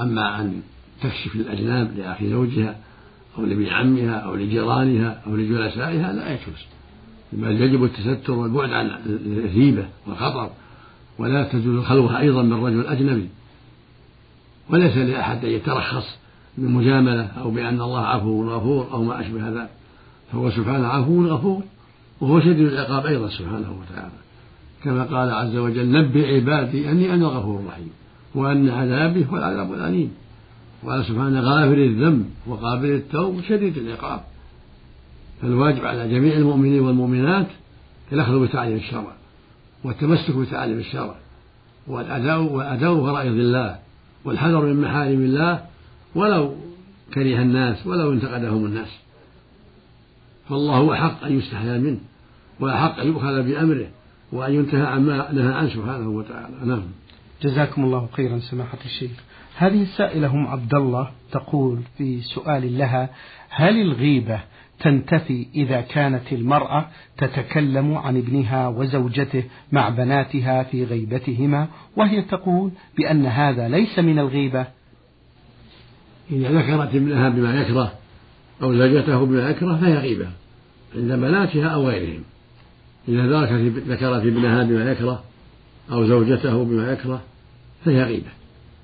أما 0.00 0.40
أن 0.40 0.62
تكشف 1.02 1.34
الأجناب 1.34 1.98
لأخي 1.98 2.30
زوجها 2.30 2.76
أو 3.38 3.44
لابن 3.44 3.66
عمها 3.66 4.14
أو 4.14 4.34
لجيرانها 4.34 5.20
أو 5.26 5.36
لجلسائها 5.36 6.12
لا 6.12 6.32
يجوز. 6.32 6.66
بل 7.32 7.62
يجب 7.62 7.84
التستر 7.84 8.32
والبعد 8.32 8.70
عن 8.70 8.90
الهيبة 9.26 9.88
والخطر 10.06 10.50
ولا 11.18 11.44
تجوز 11.44 11.78
الخلوة 11.78 12.18
أيضا 12.18 12.42
من 12.42 12.64
رجل 12.64 12.86
أجنبي. 12.86 13.28
وليس 14.70 14.96
لأحد 14.96 15.44
أن 15.44 15.50
يترخص 15.50 16.16
بالمجاملة 16.58 17.24
أو 17.24 17.50
بأن 17.50 17.80
الله 17.80 18.06
عفو 18.06 18.50
غفور 18.50 18.88
أو 18.92 19.04
ما 19.04 19.20
أشبه 19.20 19.48
ذلك 19.48 19.70
فهو 20.32 20.50
سبحانه 20.50 20.86
عفو 20.86 21.26
غفور 21.26 21.62
وهو 22.20 22.40
شديد 22.40 22.66
العقاب 22.66 23.06
أيضا 23.06 23.28
سبحانه 23.28 23.80
وتعالى. 23.80 24.12
كما 24.84 25.04
قال 25.04 25.30
عز 25.30 25.56
وجل 25.56 25.92
نبئ 25.92 26.36
عبادي 26.36 26.90
أني 26.90 27.14
أنا 27.14 27.26
الغفور 27.26 27.60
الرحيم 27.60 27.90
وأن 28.34 28.68
عذابي 28.68 29.26
هو 29.30 29.36
العذاب 29.36 29.74
الأليم. 29.74 30.10
وقال 30.82 31.04
سبحانه 31.04 31.40
غافر 31.40 31.78
الذنب 31.78 32.30
وقابل 32.46 32.88
التوب 32.88 33.40
شديد 33.48 33.78
العقاب. 33.78 34.20
فالواجب 35.42 35.84
على 35.84 36.08
جميع 36.08 36.34
المؤمنين 36.34 36.80
والمؤمنات 36.80 37.46
الأخذ 38.12 38.46
بتعليم 38.46 38.76
الشرع 38.76 39.12
والتمسك 39.84 40.36
بتعليم 40.36 40.78
الشرع 40.78 41.14
والأداء 41.86 42.42
والأداء 42.42 43.00
فرائض 43.00 43.32
الله 43.32 43.78
والحذر 44.24 44.60
من 44.60 44.80
محارم 44.80 45.20
الله 45.20 45.64
ولو 46.14 46.56
كره 47.14 47.42
الناس 47.42 47.86
ولو 47.86 48.12
انتقدهم 48.12 48.64
الناس. 48.64 48.88
فالله 50.48 50.76
هو 50.76 50.94
حق 50.94 51.24
أن 51.24 51.38
يستحيا 51.38 51.78
منه 51.78 51.98
وأحق 52.60 53.00
أن 53.00 53.06
يؤخذ 53.06 53.42
بأمره 53.42 53.86
وأن 54.32 54.54
ينتهى 54.54 54.86
عما 54.86 55.32
نهى 55.32 55.52
عنه 55.52 55.68
سبحانه 55.68 56.08
وتعالى. 56.08 56.54
نعم. 56.64 56.82
جزاكم 57.42 57.84
الله 57.84 58.08
خيرا 58.12 58.38
سماحة 58.38 58.78
الشيخ. 58.84 59.10
هذه 59.56 59.82
السائلة 59.82 60.28
هم 60.28 60.46
عبد 60.46 60.74
الله 60.74 61.10
تقول 61.32 61.78
في 61.98 62.20
سؤال 62.20 62.78
لها 62.78 63.08
هل 63.48 63.80
الغيبة 63.80 64.40
تنتفي 64.80 65.46
إذا 65.54 65.80
كانت 65.80 66.32
المرأة 66.32 66.88
تتكلم 67.18 67.94
عن 67.94 68.16
ابنها 68.16 68.68
وزوجته 68.68 69.44
مع 69.72 69.88
بناتها 69.88 70.62
في 70.62 70.84
غيبتهما 70.84 71.68
وهي 71.96 72.22
تقول 72.22 72.70
بأن 72.96 73.26
هذا 73.26 73.68
ليس 73.68 73.98
من 73.98 74.18
الغيبة. 74.18 74.66
إذا 76.30 76.52
ذكرت 76.52 76.94
ابنها 76.94 77.28
بما 77.28 77.60
يكره 77.60 77.92
أو 78.62 78.74
زوجته 78.74 79.26
بما 79.26 79.50
يكره 79.50 79.76
فهي 79.76 79.94
غيبة 79.94 80.26
عند 80.96 81.12
بناتها 81.12 81.68
أو 81.68 81.88
غيرهم. 81.88 82.22
إذا 83.08 83.40
ذكرت 83.88 84.26
ابنها 84.26 84.64
بما 84.64 84.90
يكره 84.90 85.22
أو 85.92 86.06
زوجته 86.06 86.64
بما 86.64 86.92
يكره 86.92 87.20
فهي 87.84 88.02
غيبة. 88.02 88.30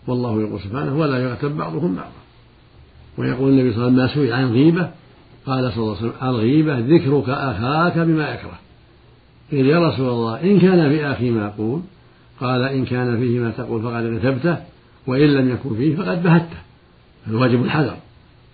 والله 0.06 0.40
يقول 0.40 0.60
سبحانه 0.60 0.98
ولا 0.98 1.18
يغتب 1.18 1.56
بعضكم 1.56 1.96
بعضا. 1.96 2.10
ويقول 3.18 3.52
النبي 3.52 3.72
صلى 3.72 3.86
الله 3.86 4.02
عليه 4.02 4.12
وسلم 4.12 4.22
ما 4.22 4.26
سئل 4.26 4.32
عن 4.32 4.52
غيبة 4.52 4.90
قال 5.46 5.72
صلى 5.72 5.82
الله 5.82 5.96
عليه 5.96 6.08
وسلم 6.08 6.28
الغيبة 6.28 6.78
ذكرك 6.78 7.28
أخاك 7.28 7.98
بما 7.98 8.34
يكره. 8.34 8.58
قيل 9.50 9.66
يا 9.66 9.88
رسول 9.88 10.08
الله 10.08 10.42
إن 10.42 10.60
كان 10.60 10.88
في 10.88 11.06
أخي 11.06 11.30
ما 11.30 11.46
أقول 11.46 11.80
قال 12.40 12.62
إن 12.62 12.84
كان 12.84 13.18
فيه 13.20 13.38
ما 13.38 13.50
تقول 13.50 13.82
فقد 13.82 14.04
غتبته 14.04 14.56
وإن 15.06 15.34
لم 15.34 15.50
يكن 15.50 15.76
فيه 15.76 15.96
فقد 15.96 16.22
بهته. 16.22 16.56
الواجب 17.28 17.64
الحذر 17.64 17.96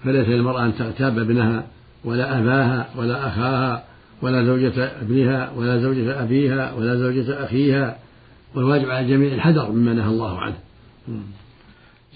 فليس 0.05 0.29
للمرأة 0.29 0.65
أن 0.65 0.75
تغتاب 0.79 1.19
ابنها 1.19 1.67
ولا 2.05 2.39
أباها 2.39 2.89
ولا 2.97 3.29
أخاها 3.29 3.85
ولا 4.23 4.45
زوجة 4.45 5.01
ابنها 5.01 5.51
ولا 5.57 5.79
زوجة 5.79 6.23
أبيها 6.23 6.73
ولا 6.73 6.97
زوجة 6.97 7.45
أخيها 7.45 7.97
والواجب 8.55 8.91
على 8.91 9.01
الجميع 9.01 9.35
الحذر 9.35 9.73
مما 9.73 9.93
نهى 9.93 10.09
الله 10.09 10.39
عنه. 10.41 10.57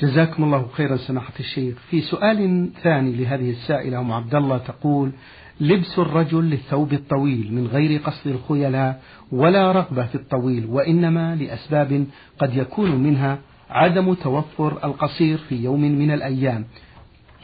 جزاكم 0.00 0.44
الله 0.44 0.68
خيرا 0.72 0.96
سماحة 0.96 1.32
الشيخ. 1.40 1.76
في 1.90 2.00
سؤال 2.00 2.68
ثاني 2.82 3.12
لهذه 3.12 3.50
السائلة 3.50 4.00
أم 4.00 4.12
عبد 4.12 4.35
الله 4.35 4.59
تقول 4.59 5.12
لبس 5.61 5.98
الرجل 5.98 6.44
للثوب 6.44 6.92
الطويل 6.92 7.54
من 7.54 7.66
غير 7.66 8.00
قصد 8.00 8.26
الخيلاء 8.26 9.02
ولا 9.32 9.72
رغبة 9.72 10.06
في 10.06 10.14
الطويل 10.14 10.66
وإنما 10.66 11.35
لأسباب 11.35 12.06
قد 12.38 12.56
يكون 12.56 12.96
منها 12.96 13.38
عدم 13.70 14.14
توفر 14.14 14.85
القصير 14.85 15.38
في 15.38 15.54
يوم 15.54 15.80
من 15.80 16.11
الأيام 16.11 16.64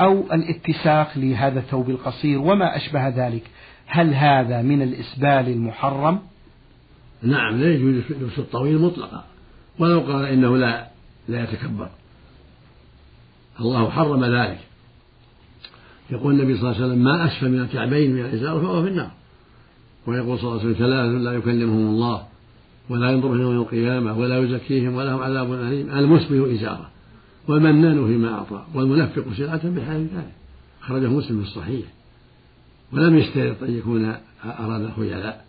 أو 0.00 0.24
الاتساق 0.32 1.10
لهذا 1.16 1.58
الثوب 1.58 1.90
القصير 1.90 2.38
وما 2.38 2.76
أشبه 2.76 3.08
ذلك؟ 3.08 3.42
هل 3.86 4.14
هذا 4.14 4.62
من 4.62 4.82
الإسبال 4.82 5.48
المحرم؟ 5.48 6.18
نعم 7.22 7.60
لا 7.60 7.74
يجوز 7.74 7.94
لبس 8.10 8.38
الطويل 8.38 8.78
مطلقا 8.78 9.24
ولو 9.78 10.00
قال 10.00 10.24
إنه 10.24 10.56
لا 10.56 10.86
لا 11.28 11.42
يتكبر. 11.42 11.88
الله 13.60 13.90
حرم 13.90 14.24
ذلك. 14.24 14.58
يقول 16.10 16.34
النبي 16.34 16.56
صلى 16.56 16.70
الله 16.70 16.82
عليه 16.82 16.86
وسلم 16.86 17.04
ما 17.04 17.26
أسفل 17.26 17.50
من 17.50 17.60
الكعبين 17.60 18.14
من 18.14 18.20
الإزار 18.20 18.60
فهو 18.60 18.82
في 18.82 18.88
النار. 18.88 19.10
ويقول 20.06 20.38
صلى 20.38 20.48
الله 20.48 20.60
عليه 20.60 20.70
وسلم 20.70 20.86
ثلاث 20.86 21.22
لا 21.22 21.32
يكلمهم 21.32 21.86
الله 21.86 22.22
ولا 22.88 23.10
ينظر 23.10 23.40
يوم 23.40 23.56
القيامة 23.56 24.18
ولا 24.18 24.38
يزكيهم 24.38 24.94
ولهم 24.94 25.22
عذاب 25.22 25.52
أليم. 25.52 25.90
المسبل 25.90 26.50
إزارة 26.50 26.90
والمنان 27.48 28.06
فيما 28.06 28.34
أعطى 28.34 28.64
والمنفق 28.74 29.24
سلعة 29.36 29.68
بحال 29.68 30.08
ذلك. 30.14 30.32
أخرجه 30.82 31.08
مسلم 31.08 31.42
في 31.42 31.48
الصحيح. 31.48 31.86
ولم 32.92 33.18
يشترط 33.18 33.62
أن 33.62 33.78
يكون 33.78 34.14
أراد 34.44 34.80
الخيلاء. 34.80 35.44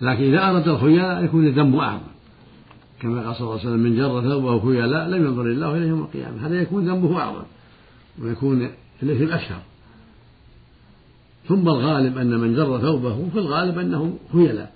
لكن 0.00 0.22
إذا 0.22 0.50
أراد 0.50 0.68
الخيلاء 0.68 1.24
يكون 1.24 1.46
الذنب 1.46 1.76
أعظم. 1.76 2.11
كما 3.02 3.26
قال 3.26 3.36
صلى 3.36 3.40
الله 3.40 3.58
عليه 3.58 3.68
وسلم 3.68 3.80
من 3.80 3.96
جر 3.96 4.22
ثوبه 4.22 4.60
خيلاء 4.60 5.08
لم 5.08 5.26
ينظر 5.26 5.42
الله 5.42 5.76
إليه 5.76 5.86
يوم 5.86 6.00
القيامة. 6.00 6.46
هذا 6.46 6.62
يكون 6.62 6.88
ذنبه 6.88 7.18
أعظم 7.18 7.42
ويكون 8.18 8.70
الإثم 9.02 9.32
أكثر 9.32 9.58
ثم 11.48 11.68
الغالب 11.68 12.18
أن 12.18 12.30
من 12.40 12.54
جر 12.54 12.80
ثوبه 12.80 13.28
في 13.32 13.38
الغالب 13.38 13.78
أنه 13.78 14.18
خيلاء 14.32 14.72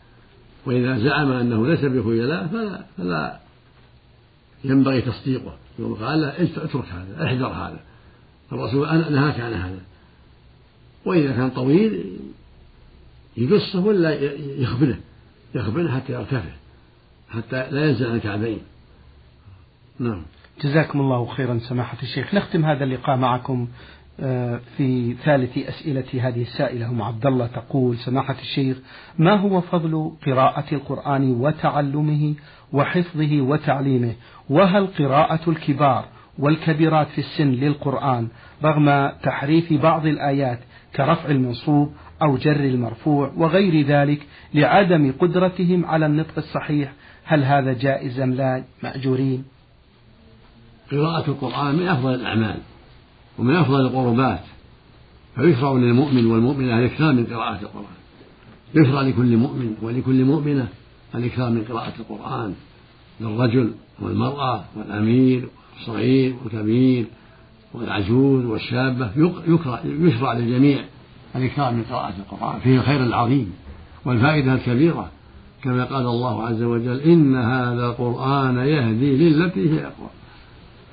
وإذا 0.67 0.99
زعم 0.99 1.33
أنه 1.33 1.67
ليس 1.67 1.85
بخيلاء 1.85 2.47
فلا, 2.47 2.85
فلا 2.97 3.41
ينبغي 4.65 5.01
تصديقه. 5.01 5.57
يقول 5.79 5.99
قال 5.99 6.21
له 6.21 6.29
اترك 6.39 6.87
هذا 6.87 7.25
احذر 7.25 7.47
هذا. 7.47 7.81
الرسول 8.53 8.87
نهاك 9.12 9.41
عن 9.41 9.53
هذا. 9.53 9.81
وإذا 11.05 11.33
كان 11.33 11.51
طويل 11.51 12.17
يقصه 13.37 13.81
ولا 13.81 14.15
يخبنه 14.61 15.01
يخبنه 15.55 15.97
حتى 15.97 16.12
يرتفع. 16.12 16.51
حتى 17.31 17.71
لا 17.71 17.89
ينزل 17.89 18.07
عن 18.07 18.17
الكعبين. 18.17 18.59
نعم. 19.99 20.23
جزاكم 20.62 21.01
الله 21.01 21.27
خيرا 21.27 21.59
سماحة 21.59 21.99
الشيخ. 22.03 22.35
نختم 22.35 22.65
هذا 22.65 22.85
اللقاء 22.85 23.17
معكم 23.17 23.69
آه، 24.21 24.61
في 24.77 25.15
ثالث 25.25 25.59
أسئلة 25.59 26.29
هذه 26.29 26.43
السائلة. 26.43 26.89
أم 26.89 27.03
عبد 27.03 27.27
الله 27.27 27.47
تقول 27.47 27.97
سماحة 27.97 28.37
الشيخ 28.41 28.79
ما 29.19 29.41
هو 29.41 29.61
فضل 29.61 30.12
قراءة 30.27 30.75
القرآن 30.75 31.31
وتعلمه 31.31 32.35
وحفظه 32.73 33.41
وتعليمه؟ 33.41 34.15
وهل 34.51 34.87
قراءة 34.87 35.51
الكبار 35.51 36.05
والكبيرات 36.39 37.09
في 37.09 37.19
السن 37.19 37.51
للقرآن 37.51 38.29
رغم 38.65 39.11
تحريف 39.23 39.73
بعض 39.73 40.07
الآيات 40.07 40.59
كرفع 40.97 41.31
المنصوب 41.31 41.93
أو 42.23 42.37
جر 42.37 42.61
المرفوع 42.61 43.33
وغير 43.37 43.87
ذلك 43.87 44.27
لعدم 44.55 45.12
قدرتهم 45.12 45.87
على 45.87 46.07
النطق 46.07 46.33
الصحيح 46.37 46.93
هل 47.27 47.45
هذا 47.45 47.73
جائز 47.73 48.21
أم 48.21 48.35
لا؟ 48.35 48.65
مأجورين. 48.83 49.45
قراءة 50.93 51.31
القرآن 51.31 51.75
من 51.75 51.89
أفضل 51.89 52.15
الأعمال 52.15 52.57
ومن 53.39 53.57
أفضل 53.57 53.81
القربات 53.81 54.41
فيشرع 55.37 55.73
للمؤمن 55.73 56.27
والمؤمنة 56.27 56.79
الإكثار 56.79 57.12
من 57.12 57.27
قراءة 57.27 57.62
القرآن. 57.62 57.97
يشرع 58.75 59.03
لكل 59.03 59.37
مؤمن 59.37 59.77
ولكل 59.83 60.25
مؤمنة 60.25 60.69
الإكثار 61.15 61.51
من 61.51 61.65
قراءة 61.65 61.93
القرآن 62.01 62.55
للرجل 63.21 63.73
والمرأة 64.01 64.65
والأمير 64.77 65.49
والصغير 65.75 66.37
والكبير 66.45 67.07
والعجوز 67.75 68.45
والشابة 68.45 69.11
يشرع 69.85 70.33
للجميع 70.33 70.85
الإكثار 71.37 71.73
من 71.73 71.85
قراءة 71.91 72.15
القرآن. 72.19 72.61
فيه 72.61 72.77
الخير 72.77 73.03
العظيم 73.03 73.53
والفائدة 74.05 74.55
الكبيرة. 74.55 75.11
كما 75.62 75.85
قال 75.85 76.07
الله 76.07 76.42
عز 76.42 76.62
وجل 76.62 77.01
إن 77.01 77.37
هذا 77.37 77.87
القرآن 77.87 78.57
يهدي 78.57 79.16
للتي 79.16 79.71
هي 79.71 79.81
أقوى. 79.81 80.09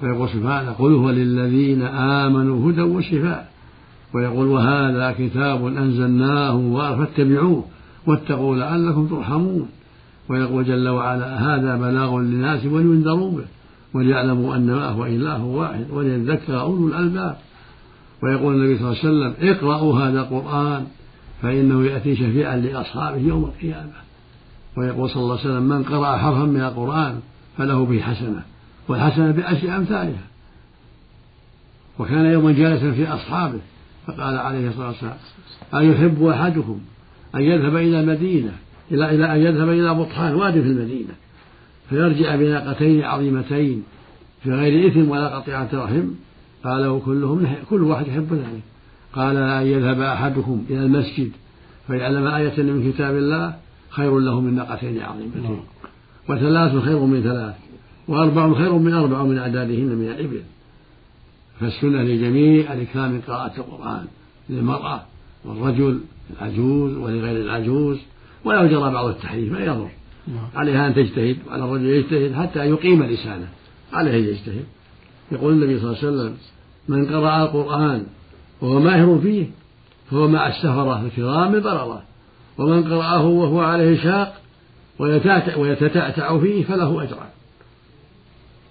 ويقول 0.01 0.29
سبحانه 0.29 0.71
قل 0.71 0.93
هو 0.93 1.09
للذين 1.09 1.81
آمنوا 1.81 2.71
هدى 2.71 2.81
وشفاء. 2.81 3.51
ويقول 4.13 4.47
وهذا 4.47 5.15
كتاب 5.19 5.65
أنزلناه 5.65 6.95
فاتبعوه 6.97 7.65
واتقوا 8.07 8.55
لعلكم 8.55 9.07
ترحمون. 9.07 9.69
ويقول 10.29 10.65
جل 10.65 10.89
وعلا 10.89 11.55
هذا 11.55 11.77
بلاغ 11.77 12.19
للناس 12.19 12.65
ولينذروا 12.65 13.31
به 13.31 13.45
وليعلموا 13.93 14.55
أنما 14.55 14.89
هو 14.89 15.05
إله 15.05 15.43
واحد 15.43 15.85
وليذكر 15.91 16.59
أولو 16.59 16.87
الألباب. 16.87 17.37
ويقول 18.23 18.55
النبي 18.55 18.77
صلى 18.77 18.87
الله 18.87 18.99
عليه 19.03 19.09
وسلم 19.09 19.49
اقرأوا 19.49 19.99
هذا 19.99 20.19
القرآن 20.19 20.85
فإنه 21.41 21.85
يأتي 21.85 22.15
شفيعا 22.15 22.57
لأصحابه 22.57 23.17
يوم 23.17 23.43
القيامة. 23.43 24.02
ويقول 24.77 25.09
صلى 25.09 25.23
الله 25.23 25.39
عليه 25.39 25.49
وسلم 25.49 25.63
من 25.63 25.83
قرأ 25.83 26.17
حرفا 26.17 26.45
من 26.45 26.61
القرآن 26.61 27.19
فله 27.57 27.85
به 27.85 27.99
حسنة 27.99 28.43
والحسنة 28.87 29.31
بعشر 29.31 29.77
أمثالها. 29.77 30.23
وكان 31.99 32.25
يوما 32.25 32.51
جالسا 32.51 32.91
في 32.91 33.07
أصحابه 33.07 33.59
فقال 34.07 34.37
عليه 34.37 34.69
الصلاة 34.69 34.87
والسلام 34.87 35.17
أيحب 35.73 36.23
أحدكم 36.23 36.79
أن 37.35 37.41
يذهب 37.41 37.75
إلى 37.75 37.99
المدينة 37.99 38.51
إلى 38.91 39.09
إلى 39.09 39.33
أن 39.33 39.39
يذهب 39.39 39.69
إلى 39.69 39.93
بطحان 39.93 40.33
واد 40.33 40.53
في 40.53 40.67
المدينة 40.67 41.13
فيرجع 41.89 42.35
بناقتين 42.35 43.03
عظيمتين 43.03 43.83
في 44.43 44.51
غير 44.51 44.87
إثم 44.87 45.09
ولا 45.09 45.27
قطيعة 45.27 45.69
رحم؟ 45.73 46.07
قال 46.63 47.01
كلهم 47.05 47.55
كل 47.69 47.83
واحد 47.83 48.07
يحب 48.07 48.33
ذلك. 48.33 48.63
قال 49.13 49.37
أن 49.37 49.67
يذهب 49.67 50.01
أحدكم 50.01 50.65
إلى 50.69 50.79
المسجد 50.79 51.31
فيعلم 51.87 52.27
آية 52.27 52.63
من 52.63 52.91
كتاب 52.91 53.17
الله 53.17 53.55
خير 53.95 54.19
له 54.19 54.41
من 54.41 54.55
ناقتين 54.55 55.01
عظيمتين. 55.01 55.59
وثلاث 56.29 56.83
خير 56.83 56.99
من 56.99 57.23
ثلاث 57.23 57.55
وأربع 58.07 58.53
خير 58.53 58.73
من 58.73 58.93
أربع 58.93 59.21
ومن 59.21 59.37
أعدادهن 59.37 59.95
من 59.95 60.07
الإبل. 60.07 60.41
فالسنة 61.59 62.01
لجميع 62.01 62.73
الإكرام 62.73 63.11
من 63.11 63.21
قراءة 63.21 63.57
القرآن 63.57 64.05
للمرأة 64.49 65.01
والرجل 65.45 65.99
العجوز 66.33 66.97
ولغير 66.97 67.41
العجوز. 67.41 67.97
ولو 68.45 68.67
جرى 68.67 68.93
بعض 68.93 69.05
التحريف 69.05 69.51
ما 69.51 69.59
يضر. 69.65 69.89
نعم. 70.27 70.47
عليها 70.55 70.87
أن 70.87 70.95
تجتهد 70.95 71.37
وعلى 71.47 71.65
الرجل 71.65 71.85
يجتهد 71.85 72.33
حتى 72.33 72.59
يقيم 72.59 73.03
لسانه. 73.03 73.47
عليه 73.93 74.15
أن 74.19 74.23
يجتهد. 74.23 74.65
يقول 75.31 75.53
النبي 75.53 75.79
صلى 75.79 75.87
الله 75.87 75.97
عليه 75.97 76.07
وسلم 76.07 76.37
من 76.87 77.05
قرأ 77.05 77.43
القرآن 77.43 78.05
وهو 78.61 78.79
ماهر 78.79 79.19
فيه 79.23 79.45
فهو 80.11 80.27
مع 80.27 80.47
السفرة 80.47 81.01
الكرام 81.05 81.55
البررة 81.55 82.03
ومن 82.57 82.83
قرأه 82.83 83.25
وهو 83.25 83.61
عليه 83.61 84.03
شاق 84.03 84.35
ويتتعتع 85.57 86.39
فيه 86.39 86.63
فله 86.63 87.03
أجران. 87.03 87.29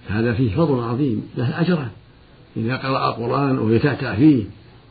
هذا 0.09 0.33
فيه 0.33 0.57
فضل 0.57 0.83
عظيم 0.83 1.29
له 1.37 1.61
أجران. 1.61 1.89
إذا 2.57 2.77
قرأ 2.77 3.09
القرآن 3.09 3.59
ويتعتع 3.59 4.15
فيه 4.15 4.45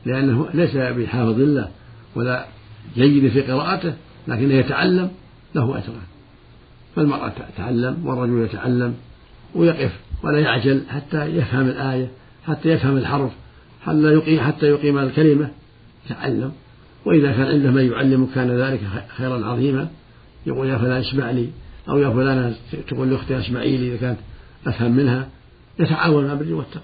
لأنه 0.05 0.49
ليس 0.53 0.75
بحافظ 0.75 1.39
الله 1.39 1.69
ولا 2.15 2.45
جيد 2.95 3.31
في 3.31 3.41
قراءته 3.41 3.93
لكنه 4.27 4.53
يتعلم 4.53 5.11
له 5.55 5.63
أجران. 5.63 6.11
فالمرأة 6.95 7.31
تتعلم 7.55 8.05
والرجل 8.05 8.43
يتعلم 8.43 8.95
ويقف 9.55 9.91
ولا 10.23 10.39
يعجل 10.39 10.81
حتى 10.89 11.25
يفهم 11.25 11.67
الآية 11.67 12.07
حتى 12.47 12.69
يفهم 12.69 12.97
الحرف 12.97 13.31
حتى 13.85 13.97
يقيم 13.97 14.39
حتى 14.39 14.65
يقيم 14.65 14.97
الكلمة 14.97 15.51
تعلم 16.09 16.51
وإذا 17.05 17.31
كان 17.31 17.47
عنده 17.47 17.71
من 17.71 17.91
يعلمه 17.91 18.27
كان 18.35 18.51
ذلك 18.51 18.81
خيرا 19.17 19.45
عظيما. 19.45 19.87
يقول 20.45 20.67
يا 20.67 20.77
فلان 20.77 20.99
اسمع 20.99 21.31
لي 21.31 21.49
أو 21.89 21.97
يا 21.97 22.09
فلانة 22.09 22.55
تقول 22.87 23.11
لأختها 23.11 23.39
اسمعي 23.39 23.77
لي 23.77 23.87
إذا 23.87 23.97
كانت 23.97 24.17
أفهم 24.67 24.91
منها. 24.91 25.27
يتعاون 25.79 26.29
على 26.29 26.33
البر 26.33 26.53
والتقوى. 26.53 26.83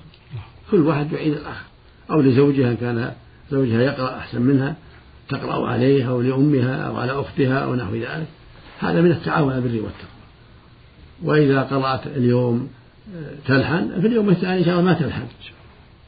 كل 0.71 0.80
واحد 0.80 1.12
يعين 1.12 1.34
الآخر. 1.34 1.65
أو 2.12 2.21
لزوجها 2.21 2.73
كان 2.73 3.12
زوجها 3.51 3.82
يقرأ 3.82 4.17
أحسن 4.17 4.41
منها 4.41 4.75
تقرأ 5.30 5.67
عليه 5.67 6.10
أو 6.10 6.21
لأمها 6.21 6.75
أو 6.75 6.97
على 6.97 7.12
أختها 7.12 7.60
أو 7.60 7.75
نحو 7.75 7.95
ذلك. 7.95 8.27
هذا 8.80 9.01
من 9.01 9.12
التعاون 9.12 9.51
على 9.51 9.58
البر 9.58 9.75
والتقوى. 9.75 10.17
وإذا 11.23 11.62
قرأت 11.62 12.08
اليوم 12.08 12.69
آه، 13.15 13.47
تلحن 13.47 14.01
في 14.01 14.08
اليوم 14.08 14.30
الثاني 14.30 14.60
إن 14.60 14.65
شاء 14.65 14.80
الله 14.80 14.86
ما 14.86 14.93
تلحن. 14.93 15.23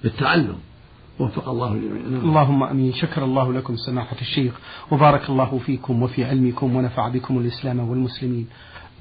بالتعلم. 0.04 0.56
وفق 1.20 1.50
الله 1.50 1.74
الجميع 1.74 2.02
نعم. 2.02 2.30
اللهم 2.30 2.64
آمين. 2.64 2.94
شكر 2.94 3.24
الله 3.24 3.54
لكم 3.54 3.76
سماحة 3.76 4.16
الشيخ 4.22 4.54
وبارك 4.92 5.30
الله 5.30 5.60
فيكم 5.66 6.04
وفي 6.04 6.26
علمكم 6.26 6.76
ونفع 6.76 7.08
بكم 7.10 7.38
الإسلام 7.38 7.80
والمسلمين. 7.80 8.48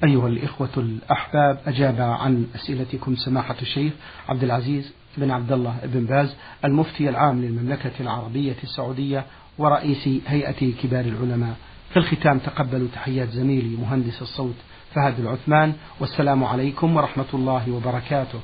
أيها 0.03 0.27
الإخوة 0.27 0.69
الأحباب 0.77 1.59
أجاب 1.67 2.01
عن 2.01 2.45
أسئلتكم 2.55 3.15
سماحة 3.15 3.55
الشيخ 3.61 3.93
عبد 4.29 4.43
العزيز 4.43 4.93
بن 5.17 5.31
عبد 5.31 5.51
الله 5.51 5.75
بن 5.83 6.05
باز 6.05 6.35
المفتي 6.65 7.09
العام 7.09 7.41
للمملكة 7.41 7.91
العربية 7.99 8.55
السعودية 8.63 9.25
ورئيس 9.57 10.09
هيئة 10.27 10.73
كبار 10.83 11.05
العلماء. 11.05 11.55
في 11.89 11.97
الختام 11.97 12.37
تقبلوا 12.39 12.87
تحيات 12.93 13.29
زميلي 13.29 13.75
مهندس 13.75 14.21
الصوت 14.21 14.55
فهد 14.95 15.19
العثمان 15.19 15.73
والسلام 15.99 16.43
عليكم 16.43 16.95
ورحمة 16.95 17.25
الله 17.33 17.71
وبركاته. 17.71 18.39